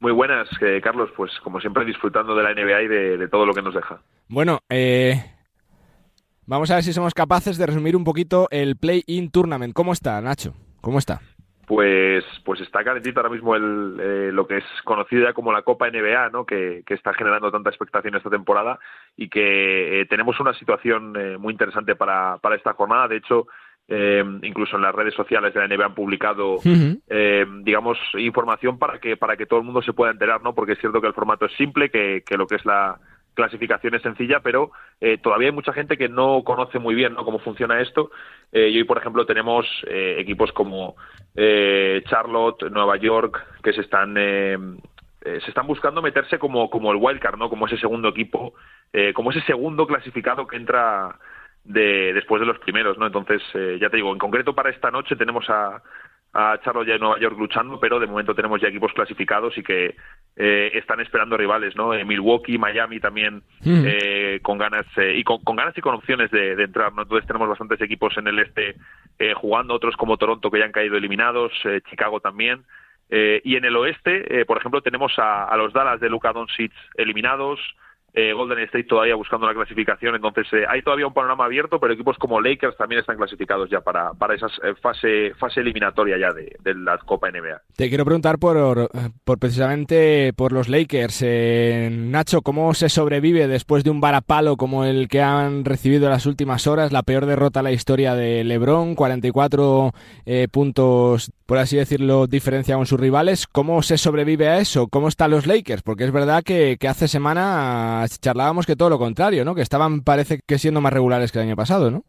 [0.00, 1.10] Muy buenas, eh, Carlos.
[1.16, 4.00] Pues como siempre disfrutando de la NBA y de, todo lo que nos deja.
[4.28, 5.22] Bueno, eh,
[6.46, 9.74] vamos a ver si somos capaces de resumir un poquito el Play-In Tournament.
[9.74, 10.54] ¿Cómo está, Nacho?
[10.80, 11.20] ¿Cómo está?
[11.66, 15.62] Pues pues está calentito ahora mismo el, eh, lo que es conocido ya como la
[15.62, 16.46] Copa NBA, ¿no?
[16.46, 18.78] Que, que está generando tanta expectación esta temporada
[19.16, 23.08] y que eh, tenemos una situación eh, muy interesante para, para esta jornada.
[23.08, 23.48] De hecho,
[23.88, 26.56] eh, incluso en las redes sociales de la NBA han publicado,
[27.08, 30.54] eh, digamos, información para que para que todo el mundo se pueda enterar, ¿no?
[30.54, 32.98] Porque es cierto que el formato es simple, que, que lo que es la
[33.36, 37.24] clasificación es sencilla, pero eh, todavía hay mucha gente que no conoce muy bien ¿no?
[37.24, 38.10] cómo funciona esto.
[38.50, 40.96] Eh, y hoy, por ejemplo, tenemos eh, equipos como
[41.36, 47.50] Charlotte, Nueva York, que se están se están buscando meterse como, como el wildcard, ¿no?
[47.50, 48.54] Como ese segundo equipo,
[49.12, 51.18] como ese segundo clasificado que entra
[51.62, 53.06] de, después de los primeros, ¿no?
[53.06, 53.42] Entonces,
[53.78, 55.82] ya te digo, en concreto para esta noche tenemos a,
[56.38, 59.96] a Charlotte y Nueva York luchando, pero de momento tenemos ya equipos clasificados y que
[60.36, 61.94] eh, están esperando rivales, ¿no?
[61.94, 63.84] Eh, Milwaukee, Miami también mm.
[63.86, 64.84] eh, con ganas
[65.14, 67.02] y con, ganas y con opciones de, entrar, ¿no?
[67.02, 68.76] Entonces tenemos bastantes equipos en el este
[69.36, 71.52] jugando, otros como Toronto que ya han caído eliminados,
[71.88, 72.64] Chicago también.
[73.08, 77.58] y en el oeste, por ejemplo, tenemos a, a los Dallas de Luka Doncic eliminados,
[78.18, 81.92] eh, Golden State todavía buscando la clasificación, entonces eh, hay todavía un panorama abierto, pero
[81.92, 86.32] equipos como Lakers también están clasificados ya para, para esa eh, fase, fase eliminatoria ya
[86.32, 87.60] de, la Copa NBA.
[87.76, 88.88] Te quiero preguntar por,
[89.22, 91.26] por precisamente por los Lakers.
[91.90, 96.24] Nacho, ¿cómo se sobrevive después de un varapalo como el que han recibido en las
[96.24, 96.92] últimas horas?
[96.92, 99.92] La peor derrota en la historia de LeBron, 44
[100.50, 103.46] puntos, por así decirlo, diferencia con sus rivales.
[103.46, 104.88] ¿Cómo se sobrevive a eso?
[104.88, 105.82] ¿Cómo están los Lakers?
[105.82, 109.54] Porque es verdad que, que hace semana charlábamos que todo lo contrario, ¿no?
[109.54, 112.04] Que estaban, parece que siendo más regulares que el año pasado, ¿no?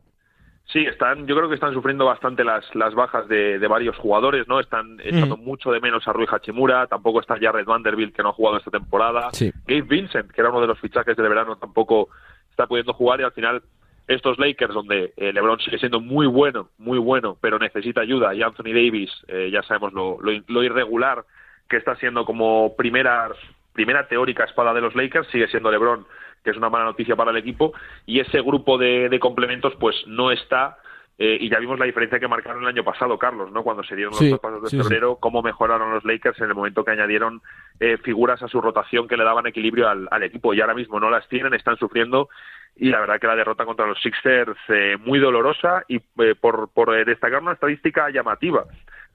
[0.72, 4.60] Sí, están, yo creo que están sufriendo bastante las, las bajas de, varios jugadores, ¿no?
[4.60, 8.34] Están echando mucho de menos a Rui Hachimura, tampoco está Jared Vanderbilt, que no ha
[8.34, 9.30] jugado esta temporada.
[9.66, 12.10] Gabe Vincent, que era uno de los fichajes del verano, tampoco
[12.50, 13.64] está pudiendo jugar y al final
[14.08, 18.42] estos Lakers, donde eh, LeBron sigue siendo muy bueno, muy bueno, pero necesita ayuda, y
[18.42, 21.26] Anthony Davis, eh, ya sabemos lo, lo, irregular
[21.70, 23.30] que está siendo como primera
[23.78, 26.04] primera teórica espada de los Lakers sigue siendo LeBron,
[26.44, 27.74] que es una mala noticia para el equipo,
[28.08, 30.80] y ese grupo de, complementos pues no está
[31.20, 33.64] eh, y ya vimos la diferencia que marcaron el año pasado, Carlos, ¿no?
[33.64, 36.92] Cuando se dieron los pasos de febrero, cómo mejoraron los Lakers en el momento que
[36.92, 37.42] añadieron
[37.80, 40.54] eh, figuras a su rotación que le daban equilibrio al, equipo.
[40.54, 42.30] Y ahora mismo no las tienen, están sufriendo.
[42.76, 47.06] Y la verdad que la derrota contra los Sixers eh, muy dolorosa y por, por
[47.06, 48.66] destacar una estadística llamativa.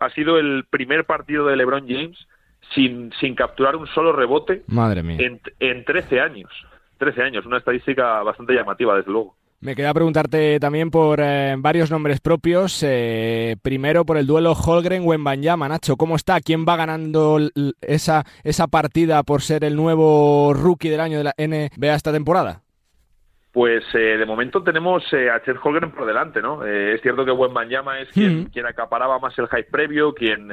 [0.00, 2.26] Ha sido el primer partido de LeBron James
[2.74, 5.18] sin, sin capturar un solo rebote Madre mía.
[5.20, 6.50] En, en 13 años.
[6.98, 9.34] 13 años, una estadística bastante llamativa, desde luego.
[9.62, 12.82] Me queda preguntarte también por eh, varios nombres propios.
[12.82, 15.68] Eh, primero por el duelo Holgren-Wembanyama.
[15.68, 16.40] Nacho, ¿cómo está?
[16.40, 17.38] ¿Quién va ganando
[17.80, 22.62] esa, esa partida por ser el nuevo rookie del año de la NBA esta temporada?
[23.52, 26.64] Pues eh, de momento tenemos eh, a Chet Holgren por delante, ¿no?
[26.64, 30.48] Eh, es cierto que Wembanyama es quien, quien acaparaba más el hype previo, quien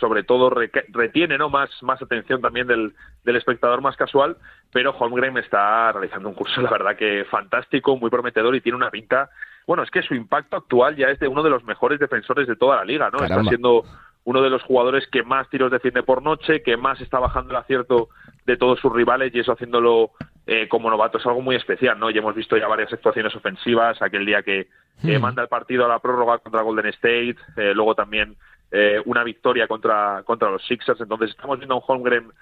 [0.00, 1.48] sobre todo retiene ¿no?
[1.48, 4.36] más, más atención también del, del espectador más casual,
[4.72, 8.90] pero Holmgren está realizando un curso, la verdad que fantástico, muy prometedor y tiene una
[8.90, 9.30] pinta...
[9.66, 12.56] Bueno, es que su impacto actual ya es de uno de los mejores defensores de
[12.56, 13.24] toda la liga, ¿no?
[13.24, 13.84] Está siendo
[14.24, 17.56] uno de los jugadores que más tiros defiende por noche, que más está bajando el
[17.56, 18.08] acierto
[18.46, 20.12] de todos sus rivales y eso haciéndolo
[20.46, 22.10] eh, como novato es algo muy especial, ¿no?
[22.10, 24.68] Y hemos visto ya varias actuaciones ofensivas, aquel día que
[25.02, 25.18] hmm.
[25.18, 28.36] manda el partido a la prórroga contra Golden State, eh, luego también
[28.70, 32.32] eh, una victoria contra, contra los Sixers, entonces estamos viendo a un Holmgren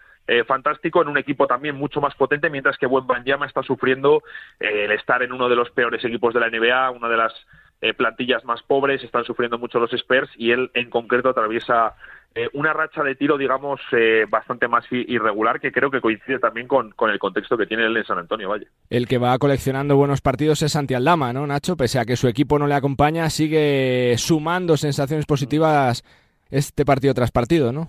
[0.46, 4.22] fantástico en un equipo también mucho más potente, mientras que Buen Banyama está sufriendo
[4.60, 7.34] el estar en uno de los peores equipos de la NBA, una de las
[7.96, 11.96] plantillas más pobres, están sufriendo mucho los Spurs y él en concreto atraviesa
[12.34, 16.66] eh, una racha de tiro, digamos, eh, bastante más irregular, que creo que coincide también
[16.66, 18.66] con, el contexto que tiene él en San Antonio, vaya.
[18.88, 21.76] El que va coleccionando buenos partidos es Santi Aldama, ¿no, Nacho?
[21.76, 26.04] Pese a que su equipo no le acompaña, sigue sumando sensaciones positivas
[26.50, 27.88] este partido tras partido, ¿no?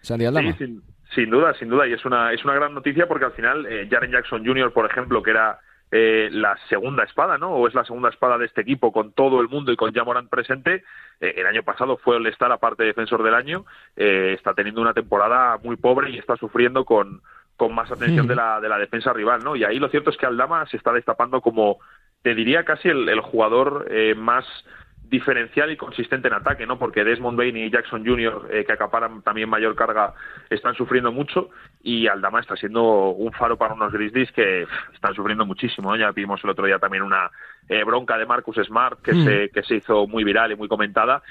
[0.00, 0.52] Santi Aldama.
[0.58, 0.80] Sí,
[1.14, 3.86] sin, duda, sin duda, y es una, es una gran noticia porque al final eh,
[3.88, 5.60] Jaren Jackson Jr., por ejemplo, que era
[5.96, 7.50] eh, la segunda espada, ¿no?
[7.50, 10.26] O es la segunda espada de este equipo con todo el mundo y con Jamoran
[10.26, 10.82] presente.
[11.20, 13.64] Eh, el año pasado fue el estar aparte de defensor del año.
[13.94, 17.22] Eh, está teniendo una temporada muy pobre y está sufriendo con,
[17.56, 19.54] con más atención de la, de la defensa rival, ¿no?
[19.54, 21.78] Y ahí lo cierto es que Aldama se está destapando como,
[22.22, 24.44] te diría casi el, el jugador más
[25.08, 26.78] diferencial y consistente en ataque, ¿no?
[26.78, 30.14] Porque Desmond Bain y Jackson Jr., eh, que acaparan también mayor carga,
[30.50, 31.50] están sufriendo mucho
[31.82, 35.94] y Aldama está siendo un faro para unos Grizzlies que están sufriendo muchísimo.
[35.96, 37.30] Ya vimos el otro día también una
[37.68, 39.24] eh, bronca de Marcus Smart que, mm.
[39.24, 41.22] se, que se hizo muy viral y muy comentada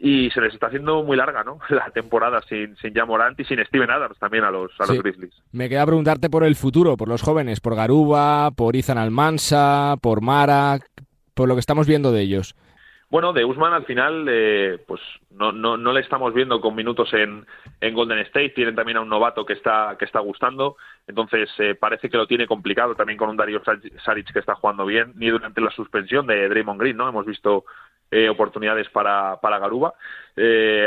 [0.00, 1.58] y se les está haciendo muy larga, ¿no?
[1.70, 5.34] La temporada sin, sin Morant y sin Steven Adams también a los, a los Grizzlies.
[5.52, 10.20] Me queda preguntarte por el futuro, por los jóvenes, por Garuba, por Ethan Almansa, por
[10.20, 10.78] Mara,
[11.34, 12.54] por lo que estamos viendo de ellos.
[13.10, 15.00] Bueno, de Usman al final, eh, pues
[15.30, 17.46] no, no, no le estamos viendo con minutos en,
[17.80, 18.50] en Golden State.
[18.50, 20.76] Tienen también a un novato que está, que está gustando.
[21.06, 23.62] Entonces eh, parece que lo tiene complicado también con un Dario
[24.04, 27.08] Saric que está jugando bien, ni durante la suspensión de Draymond Green, ¿no?
[27.08, 27.64] Hemos visto
[28.30, 29.92] oportunidades para, para Garuba.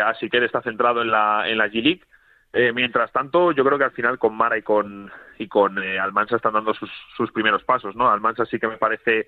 [0.06, 2.02] así que él está centrado en la, en la G-League.
[2.74, 6.54] mientras tanto, yo creo que al final con Mara y con, y con Almansa están
[6.54, 7.96] dando sus, sus primeros pasos.
[7.96, 8.10] ¿no?
[8.10, 9.28] Almansa sí que me parece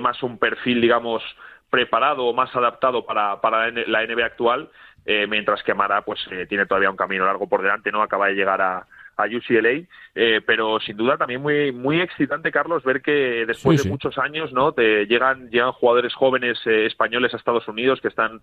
[0.00, 1.22] más un perfil, digamos,
[1.70, 4.70] preparado o más adaptado para, para la NBA actual,
[5.04, 8.28] eh, mientras que Mara pues eh, tiene todavía un camino largo por delante, no acaba
[8.28, 9.82] de llegar a, a UCLA,
[10.14, 14.52] eh, pero sin duda también muy muy excitante Carlos ver que después de muchos años
[14.52, 18.40] no te llegan llegan jugadores jóvenes españoles a Estados Unidos que están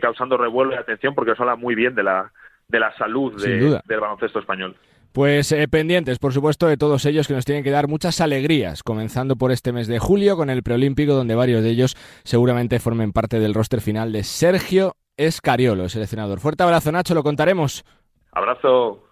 [0.00, 2.32] causando revuelo y atención porque eso habla muy bien de la
[2.66, 4.76] de la salud del baloncesto español.
[5.12, 8.82] Pues eh, pendientes, por supuesto, de todos ellos que nos tienen que dar muchas alegrías,
[8.82, 13.12] comenzando por este mes de julio con el preolímpico, donde varios de ellos seguramente formen
[13.12, 16.40] parte del roster final de Sergio Escariolo, seleccionador.
[16.40, 17.84] Fuerte abrazo, Nacho, lo contaremos.
[18.32, 19.02] Abrazo.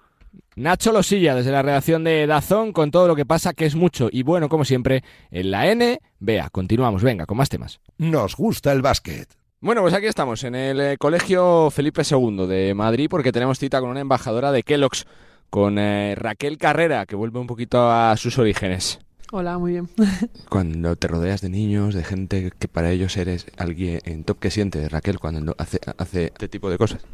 [0.54, 4.08] Nacho Losilla, desde la redacción de Dazón, con todo lo que pasa, que es mucho
[4.10, 5.98] y bueno, como siempre, en la N.
[6.18, 7.80] Vea, continuamos, venga, con más temas.
[7.98, 9.28] Nos gusta el básquet.
[9.60, 13.80] Bueno, pues aquí estamos, en el eh, Colegio Felipe II de Madrid, porque tenemos cita
[13.80, 15.06] con una embajadora de Kellogg's
[15.50, 18.98] con eh, Raquel Carrera, que vuelve un poquito a sus orígenes.
[19.32, 19.88] Hola, muy bien.
[20.48, 24.50] Cuando te rodeas de niños, de gente que para ellos eres alguien en top, ¿qué
[24.50, 27.04] sientes, Raquel, cuando hace, hace este tipo de cosas?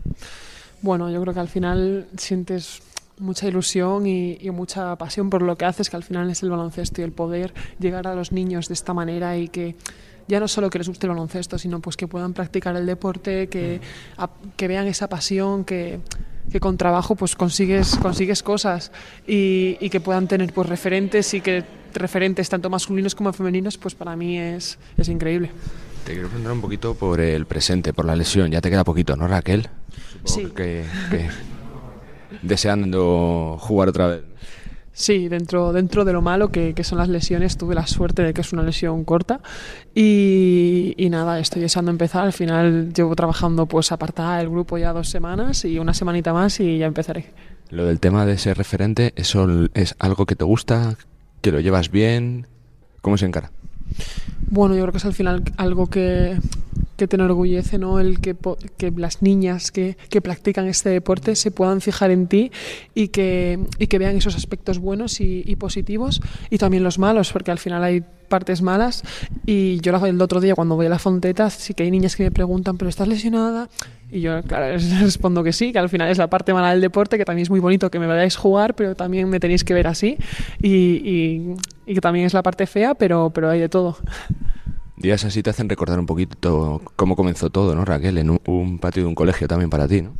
[0.82, 2.82] Bueno, yo creo que al final sientes
[3.18, 6.50] mucha ilusión y, y, mucha pasión por lo que haces, que al final es el
[6.50, 9.76] baloncesto y el poder llegar a los niños de esta manera y que
[10.28, 13.48] ya no solo que les guste el baloncesto, sino pues que puedan practicar el deporte,
[13.48, 13.80] que,
[14.56, 16.00] que vean esa pasión, que,
[16.50, 18.92] que con trabajo pues consigues, consigues cosas
[19.26, 21.64] y, y, que puedan tener pues referentes y que
[21.94, 25.50] referentes tanto masculinos como femeninos pues para mí es, es increíble.
[26.04, 28.50] Te quiero preguntar un poquito por el presente, por la lesión.
[28.50, 29.68] Ya te queda poquito, ¿no, Raquel?
[30.24, 30.46] sí.
[30.56, 30.84] que
[32.42, 34.22] deseando jugar otra vez.
[34.94, 38.34] Sí, dentro, dentro de lo malo que, que, son las lesiones, tuve la suerte de
[38.34, 39.40] que es una lesión corta
[39.94, 42.24] y, y, nada, estoy deseando empezar.
[42.24, 46.60] Al final llevo trabajando pues apartada el grupo ya dos semanas y una semanita más
[46.60, 47.30] y ya empezaré.
[47.70, 50.96] Lo del tema de ser referente, ¿eso es algo que te gusta?
[51.40, 52.46] ¿Que lo llevas bien?
[53.00, 53.50] ¿Cómo se encara?
[54.50, 56.38] Bueno, yo creo que es al final algo que,
[57.02, 57.98] que te enorgullece, ¿no?
[57.98, 58.36] El que,
[58.76, 62.52] que las niñas que, que, practican este deporte se puedan fijar en ti
[62.94, 67.32] y que, y que vean esos aspectos buenos y, y, positivos y también los malos,
[67.32, 69.02] porque al final hay partes malas
[69.44, 72.22] y yo el otro día cuando voy a la fonteta sí que hay niñas que
[72.22, 73.68] me preguntan, ¿pero estás lesionada?
[74.08, 76.80] Y yo, claro, les respondo que sí, que al final es la parte mala del
[76.80, 79.74] deporte, que también es muy bonito que me veáis jugar, pero también me tenéis que
[79.74, 80.18] ver así
[80.62, 83.96] y, y, y que también es la parte fea, pero, pero hay de todo.
[85.02, 88.18] Días así te hacen recordar un poquito cómo comenzó todo, ¿no, Raquel?
[88.18, 90.14] En un, un, patio de un colegio también para ti, ¿no?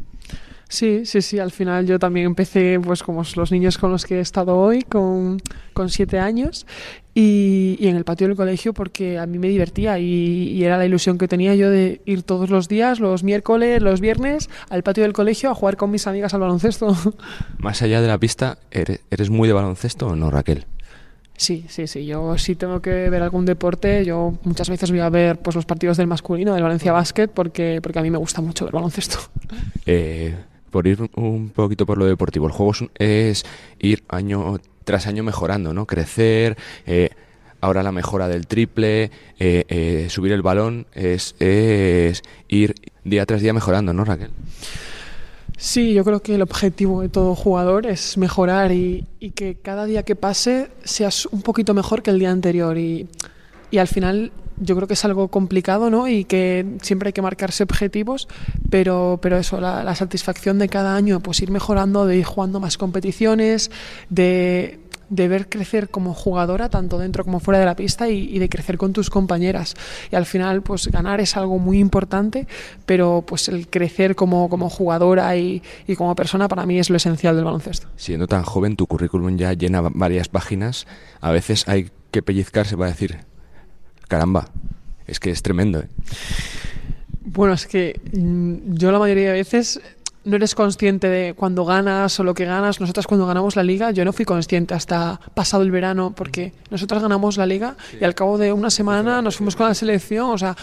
[0.68, 1.38] Sí, sí, sí.
[1.38, 4.82] Al final yo también empecé, pues como los niños con los que he estado hoy,
[4.82, 5.40] con,
[5.72, 6.66] con siete años,
[7.14, 10.78] y, y, en el patio del colegio porque a mí me divertía y, y, era
[10.78, 14.82] la ilusión que tenía yo de ir todos los días, los miércoles, los viernes, al
[14.82, 16.96] patio del colegio a jugar con mis amigas al baloncesto.
[17.58, 20.66] Más allá de la pista, ¿eres, eres muy de baloncesto o no, Raquel?
[21.36, 22.06] Sí, sí, sí.
[22.06, 25.66] Yo si tengo que ver algún deporte, yo muchas veces voy a ver pues los
[25.66, 29.18] partidos del masculino, del Valencia Basket, porque, porque a mí me gusta mucho ver baloncesto.
[29.84, 30.34] Eh,
[30.70, 33.44] por ir un poquito por lo deportivo, el juego es
[33.78, 35.86] ir año tras año mejorando, ¿no?
[35.86, 36.56] Crecer,
[36.86, 37.10] eh,
[37.60, 42.74] ahora la mejora del triple, eh, eh, subir el balón, es, es ir
[43.04, 44.30] día tras día mejorando, ¿no, Raquel?
[45.62, 49.84] Sí, yo creo que el objetivo de todo jugador es mejorar y, y, que cada
[49.84, 53.06] día que pase seas un poquito mejor que el día anterior y,
[53.78, 56.08] al final yo creo que es algo complicado ¿no?
[56.08, 58.26] y que siempre hay que marcarse objetivos,
[58.70, 62.58] pero, pero eso, la, la satisfacción de cada año, pues ir mejorando, de ir jugando
[62.58, 63.70] más competiciones,
[64.10, 64.80] de,
[65.12, 68.48] de ver crecer como jugadora, tanto dentro como fuera de la pista, y, y, de
[68.48, 69.74] crecer con tus compañeras.
[70.10, 72.46] Y al final, pues ganar es algo muy importante,
[72.86, 76.96] pero pues el crecer como, como jugadora y, y como persona para mí es lo
[76.96, 77.88] esencial del baloncesto.
[77.96, 80.86] Siendo tan joven, tu currículum ya llena varias páginas.
[81.20, 83.18] A veces hay que pellizcarse para decir,
[84.08, 84.48] caramba,
[85.06, 85.80] es que es tremendo.
[85.80, 85.88] ¿eh?
[87.20, 89.78] Bueno, es que mm, yo la mayoría de veces
[90.24, 92.80] no eres consciente de cuando ganas o lo que ganas.
[92.80, 97.02] Nosotras cuando ganamos la liga, yo no fui consciente hasta pasado el verano, porque nosotras
[97.02, 97.98] ganamos la liga sí.
[98.00, 100.56] y al cabo de una semana nos fuimos con la selección, o sea,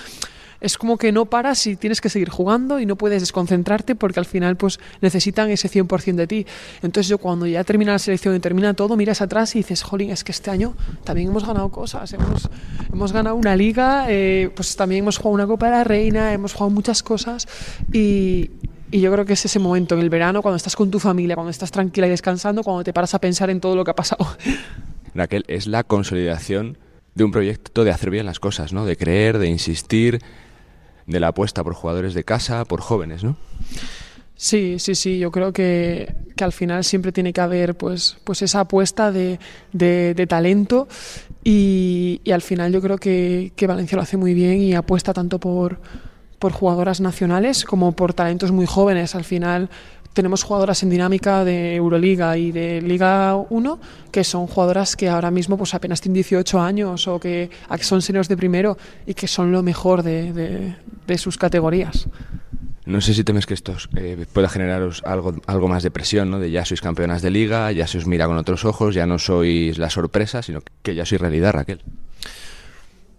[0.61, 4.19] es como que no paras y tienes que seguir jugando y no puedes desconcentrarte porque
[4.19, 6.45] al final pues necesitan ese 100% de ti.
[6.81, 10.11] Entonces yo cuando ya termina la selección y termina todo, miras atrás y dices, jolín,
[10.11, 12.49] es que este año también hemos ganado cosas, hemos,
[12.91, 16.53] hemos ganado una liga, eh, pues también hemos jugado una Copa de la Reina, hemos
[16.53, 17.47] jugado muchas cosas
[17.93, 18.51] y,
[18.91, 21.35] y yo creo que es ese momento en el verano, cuando estás con tu familia,
[21.35, 23.95] cuando estás tranquila y descansando, cuando te paras a pensar en todo lo que ha
[23.95, 24.25] pasado.
[25.13, 26.77] Raquel, es la consolidación
[27.15, 28.85] de un proyecto de hacer bien las cosas, ¿no?
[28.85, 30.21] De creer, de insistir,
[31.05, 33.35] de la apuesta por jugadores de casa, por jóvenes, ¿no?
[34.35, 38.41] Sí, sí, sí, yo creo que, que, al final siempre tiene que haber pues, pues
[38.41, 39.37] esa apuesta de,
[39.73, 40.87] de, talento
[41.43, 45.11] y, y, al final yo creo que, que, Valencia lo hace muy bien y apuesta
[45.11, 45.81] tanto por,
[46.39, 49.13] por jugadoras nacionales como por talentos muy jóvenes.
[49.15, 49.69] Al final
[50.13, 53.79] tenemos jugadoras en dinámica de Euroliga y de Liga 1
[54.11, 57.49] que son jugadoras que ahora mismo pues apenas tienen 18 años o que,
[57.81, 60.75] son seniors de primero y que son lo mejor de, de,
[61.05, 62.07] de sus categorías.
[62.89, 66.39] No sé si temes que esto eh, pueda generaros algo, algo más de presión, ¿no?
[66.39, 69.19] De ya sois campeonas de liga, ya se os mira con otros ojos, ya no
[69.19, 71.81] sois la sorpresa, sino que ya sois realidad, Raquel.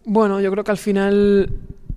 [0.05, 1.53] Bueno, yo creo que al final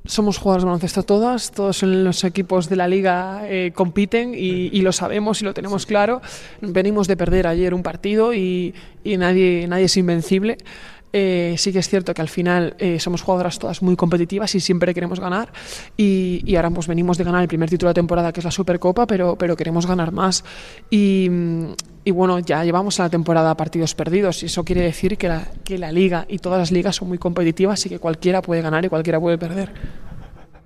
[0.05, 4.69] somos jugadores de baloncesto todas, todos en los equipos de la liga eh, compiten y,
[4.71, 6.21] y, lo sabemos y lo tenemos claro.
[6.61, 8.73] Venimos de perder ayer un partido y,
[9.03, 10.57] y nadie, nadie es invencible.
[11.13, 14.59] Eh, sí que es cierto que al final eh, somos jugadoras todas muy competitivas y
[14.59, 15.53] siempre queremos ganar.
[15.95, 18.51] Y, y, ahora pues venimos de ganar el primer título de temporada, que es la
[18.51, 20.43] Supercopa, pero, pero queremos ganar más.
[20.89, 21.29] Y,
[22.03, 25.47] y bueno, ya llevamos a la temporada partidos perdidos y eso quiere decir que la,
[25.63, 28.83] que la liga y todas las ligas son muy competitivas y que cualquiera puede ganar
[28.83, 29.71] y cualquiera puede perder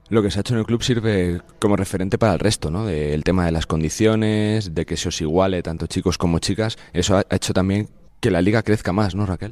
[0.10, 2.86] lo que se ha hecho en el club sirve como referente para el resto, ¿no?
[2.86, 6.78] Del tema de las condiciones, de que se os iguale tanto chicos como chicas.
[6.94, 7.90] Eso ha hecho también
[8.20, 9.52] que la liga crezca más, ¿no, Raquel?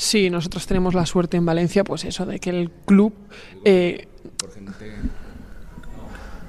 [0.00, 3.12] Sí, nosotros tenemos la suerte en Valencia, pues eso, de que el club...
[3.66, 4.72] Eh, por gente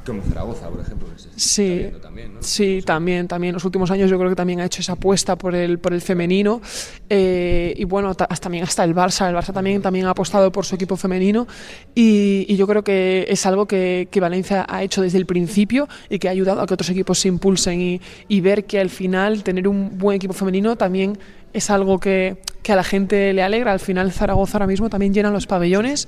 [0.05, 1.09] como Zaragoza, por ejemplo.
[1.35, 2.41] Sí, también, ¿no?
[2.41, 3.53] sí, también, también.
[3.53, 5.99] Los últimos años yo creo que también ha hecho esa apuesta por el, por el
[5.99, 6.61] femenino.
[7.09, 9.27] Eh, y bueno, hasta, también hasta el Barça.
[9.27, 11.45] El Barça también, también ha apostado por su equipo femenino.
[11.93, 15.89] Y, y yo creo que es algo que, que, Valencia ha hecho desde el principio
[16.09, 18.89] y que ha ayudado a que otros equipos se impulsen y, y ver que al
[18.89, 21.19] final tener un buen equipo femenino también
[21.53, 23.71] es algo que, que, a la gente le alegra.
[23.71, 26.07] Al final Zaragoza ahora mismo también llena los pabellones.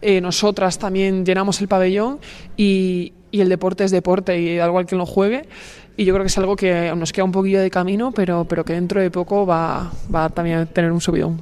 [0.00, 2.20] Eh, nosotras también llenamos el pabellón
[2.56, 5.48] y, y, el deporte es deporte y da igual que lo juegue.
[5.96, 8.64] Y yo creo que es algo que nos queda un poquillo de camino, pero, pero
[8.64, 11.40] que dentro de poco va, va también a tener un subidón.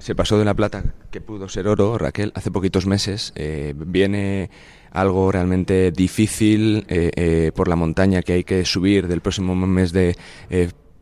[0.00, 3.32] Se pasó de la plata que pudo ser oro, Raquel, hace poquitos meses.
[3.36, 4.50] Eh, viene
[4.90, 9.92] algo realmente difícil eh, eh, por la montaña que hay que subir del próximo mes
[9.92, 10.16] de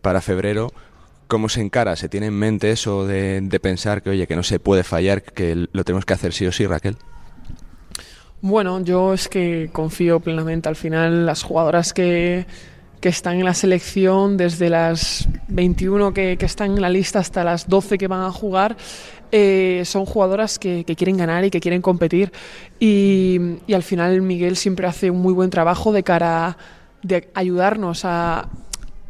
[0.02, 0.72] para febrero.
[1.28, 1.96] ¿Cómo se encara?
[1.96, 5.66] ¿Se tiene en mente eso de, pensar que, oye, que no se puede fallar, que
[5.72, 6.96] lo tenemos que hacer sí o sí, Raquel?
[8.40, 10.68] Bueno, yo es que confío plenamente.
[10.68, 12.46] Al final, las jugadoras que,
[13.00, 17.42] que están en la selección, desde las 21 que, que, están en la lista hasta
[17.42, 18.76] las 12 que van a jugar,
[19.32, 22.30] eh, son jugadoras que, que, quieren ganar y que quieren competir.
[22.78, 26.56] Y, y, al final Miguel siempre hace un muy buen trabajo de cara a
[27.06, 28.48] de ayudarnos a,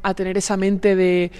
[0.02, 1.30] a tener esa mente de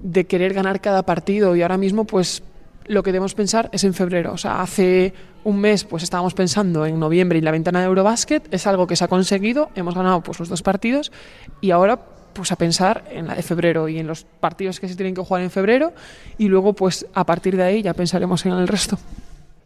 [0.00, 2.42] de querer ganar cada partido y ahora mismo pues
[2.86, 4.32] lo que debemos pensar es en febrero.
[4.32, 5.12] O sea, hace
[5.44, 8.96] un mes pues estábamos pensando en noviembre y la ventana de Eurobasket, es algo que
[8.96, 11.12] se ha conseguido, hemos ganado pues los dos partidos
[11.60, 12.00] y ahora
[12.32, 15.22] pues a pensar en la de febrero y en los partidos que se tienen que
[15.22, 15.92] jugar en febrero
[16.38, 18.98] y luego pues a partir de ahí ya pensaremos en el resto.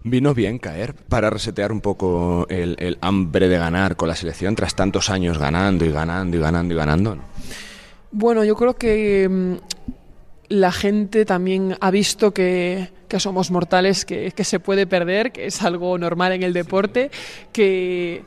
[0.04, 4.56] Vino bien caer para resetear un poco el, el hambre de ganar con la selección
[4.56, 7.14] tras tantos años ganando y ganando y ganando y ganando.
[7.14, 7.22] ¿no?
[8.10, 9.58] Bueno, yo creo que
[10.52, 15.46] la gente también ha visto que, que somos mortales, que, que, se puede perder, que
[15.46, 17.10] es algo normal en el deporte,
[17.52, 18.22] que,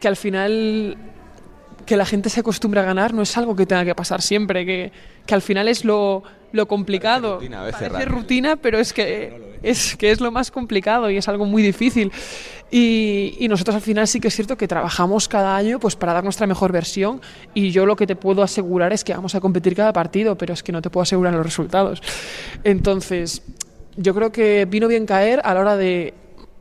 [0.00, 0.96] que al final
[1.86, 4.66] que la gente se acostumbre a ganar no es algo que tenga que pasar siempre,
[4.66, 4.90] que,
[5.26, 7.38] que al final es lo, lo complicado.
[7.38, 11.10] Parece rutina, a veces Parece rutina pero es que, es, que es lo más complicado
[11.10, 12.12] y es algo muy difícil.
[12.70, 16.12] Y, y, nosotros al final sí que es cierto que trabajamos cada año pues para
[16.12, 17.20] dar nuestra mejor versión
[17.52, 20.54] y yo lo que te puedo asegurar es que vamos a competir cada partido, pero
[20.54, 22.02] es que no te puedo asegurar los resultados.
[22.64, 23.42] Entonces,
[23.96, 26.14] yo creo que vino bien caer a la hora de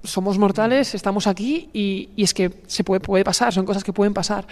[0.03, 3.93] somos mortales, estamos aquí y, y es que se puede, puede pasar, son cosas que
[3.93, 4.45] pueden pasar.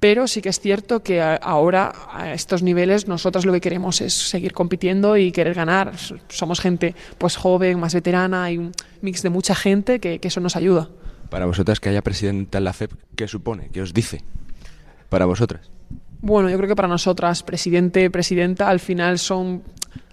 [0.00, 4.14] Pero sí que es cierto que ahora, a estos niveles, nosotros lo que queremos es
[4.14, 5.92] seguir compitiendo y querer ganar.
[6.28, 8.72] Somos gente pues joven, más veterana, hay un
[9.02, 10.88] mix de mucha gente que, que eso nos ayuda.
[11.30, 13.70] Para vosotras que haya presidenta en la FEP, ¿qué supone?
[13.72, 14.22] ¿Qué os dice?
[15.08, 15.68] Para vosotras.
[16.20, 19.62] Bueno, yo creo que para nosotras, presidente, presidenta, al final son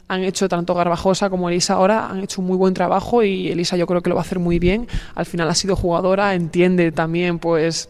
[0.07, 3.75] han hecho tanto Garbajosa como Elisa ahora, han hecho un muy buen trabajo y Elisa
[3.75, 4.87] yo creo que lo va a hacer muy bien.
[5.15, 7.89] Al final ha sido jugadora, entiende también pues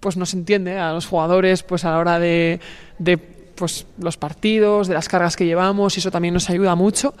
[0.00, 2.60] pues nos entiende a los jugadores pues a la hora de,
[2.98, 7.14] de pues los partidos, de las cargas que llevamos y eso también nos ayuda mucho.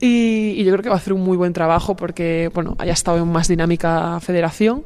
[0.00, 3.18] Y, yo creo que va a hacer un muy buen trabajo porque bueno, haya estado
[3.18, 4.84] en más dinámica federación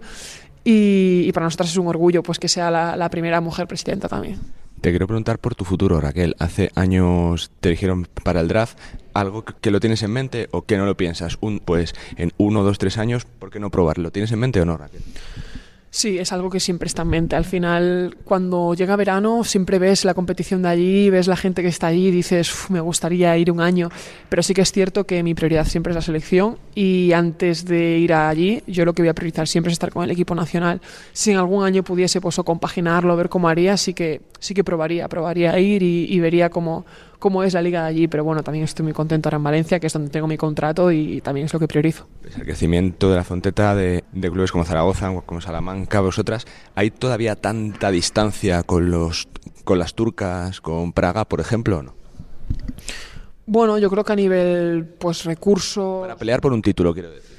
[0.65, 4.39] y, para nosotros es un orgullo pues que sea la, la primera mujer presidenta también.
[4.81, 6.37] Te quiero preguntar por tu futuro, Raquel.
[6.39, 8.79] Hace años te dijeron para el draft
[9.13, 11.37] algo que lo tienes en mente o que no lo piensas.
[11.41, 14.13] Un, pues en uno, dos, tres años, ¿por qué no probarlo?
[14.13, 15.03] ¿Tienes en mente o no, Raquel?
[15.99, 17.35] Sí, es algo que siempre está en mente.
[17.35, 21.67] Al final, cuando llega verano, siempre ves la competición de allí, ves la gente que
[21.67, 23.89] está allí y dices, me gustaría ir un año.
[24.29, 27.99] Pero sí que es cierto que mi prioridad siempre es la selección y antes de
[27.99, 30.81] ir allí, yo lo que voy a priorizar siempre es estar con el equipo nacional.
[31.13, 35.09] Si en algún año pudiese pues, compaginarlo, ver cómo haría, sí que, sí que probaría,
[35.09, 36.87] probaría ir y vería cómo,
[37.19, 39.81] cómo es la liga de allí, pero bueno, también estoy muy contento ahora en Valencia,
[39.81, 42.07] que es donde tengo mi contrato y también es lo que priorizo.
[42.37, 47.91] El crecimiento de la Fonteta de, clubes como Zaragoza, como Salamanca, vosotras, ¿hay todavía tanta
[47.91, 49.29] distancia con, los,
[49.65, 51.95] con las turcas, con Praga, por ejemplo, o no?
[53.47, 56.01] Bueno, yo creo que a nivel pues recurso...
[56.03, 57.39] Para pelear por un título, quiero decir.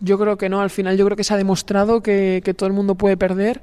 [0.00, 2.66] Yo creo que no, al final yo creo que se ha demostrado que, que todo
[2.66, 3.62] el mundo puede perder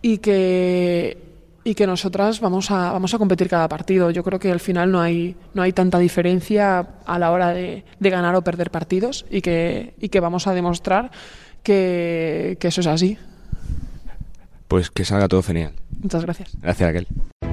[0.00, 1.31] y que
[1.64, 4.10] y que nosotras vamos a, vamos a competir cada partido.
[4.10, 7.84] Yo creo que al final no hay, no hay tanta diferencia a la hora de,
[7.98, 11.10] de ganar o perder partidos y que, y que vamos a demostrar
[11.62, 13.18] que, que eso es así.
[14.68, 15.72] Pues que salga todo genial.
[16.00, 16.56] Muchas gracias.
[16.60, 17.51] Gracias, Raquel.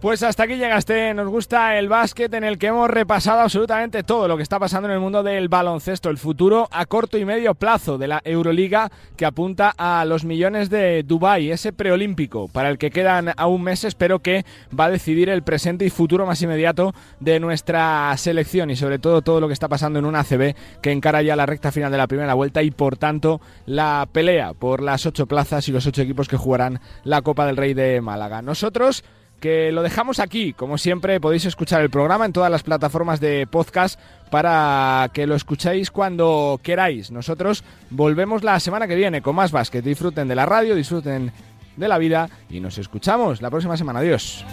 [0.00, 1.12] Pues hasta aquí llegaste.
[1.12, 4.88] Nos gusta el básquet en el que hemos repasado absolutamente todo lo que está pasando
[4.88, 8.90] en el mundo del baloncesto, el futuro a corto y medio plazo de la Euroliga
[9.18, 13.94] que apunta a los millones de Dubai, ese preolímpico para el que quedan aún meses,
[13.94, 14.46] pero que
[14.78, 19.20] va a decidir el presente y futuro más inmediato de nuestra selección y sobre todo
[19.20, 21.98] todo lo que está pasando en una ACB que encara ya la recta final de
[21.98, 26.00] la primera vuelta y por tanto la pelea por las ocho plazas y los ocho
[26.00, 28.40] equipos que jugarán la Copa del Rey de Málaga.
[28.40, 29.04] Nosotros
[29.40, 30.52] que lo dejamos aquí.
[30.52, 33.98] Como siempre, podéis escuchar el programa en todas las plataformas de podcast
[34.30, 37.10] para que lo escuchéis cuando queráis.
[37.10, 39.84] Nosotros volvemos la semana que viene con más básquet.
[39.84, 41.32] Disfruten de la radio, disfruten
[41.76, 44.00] de la vida y nos escuchamos la próxima semana.
[44.00, 44.44] Adiós.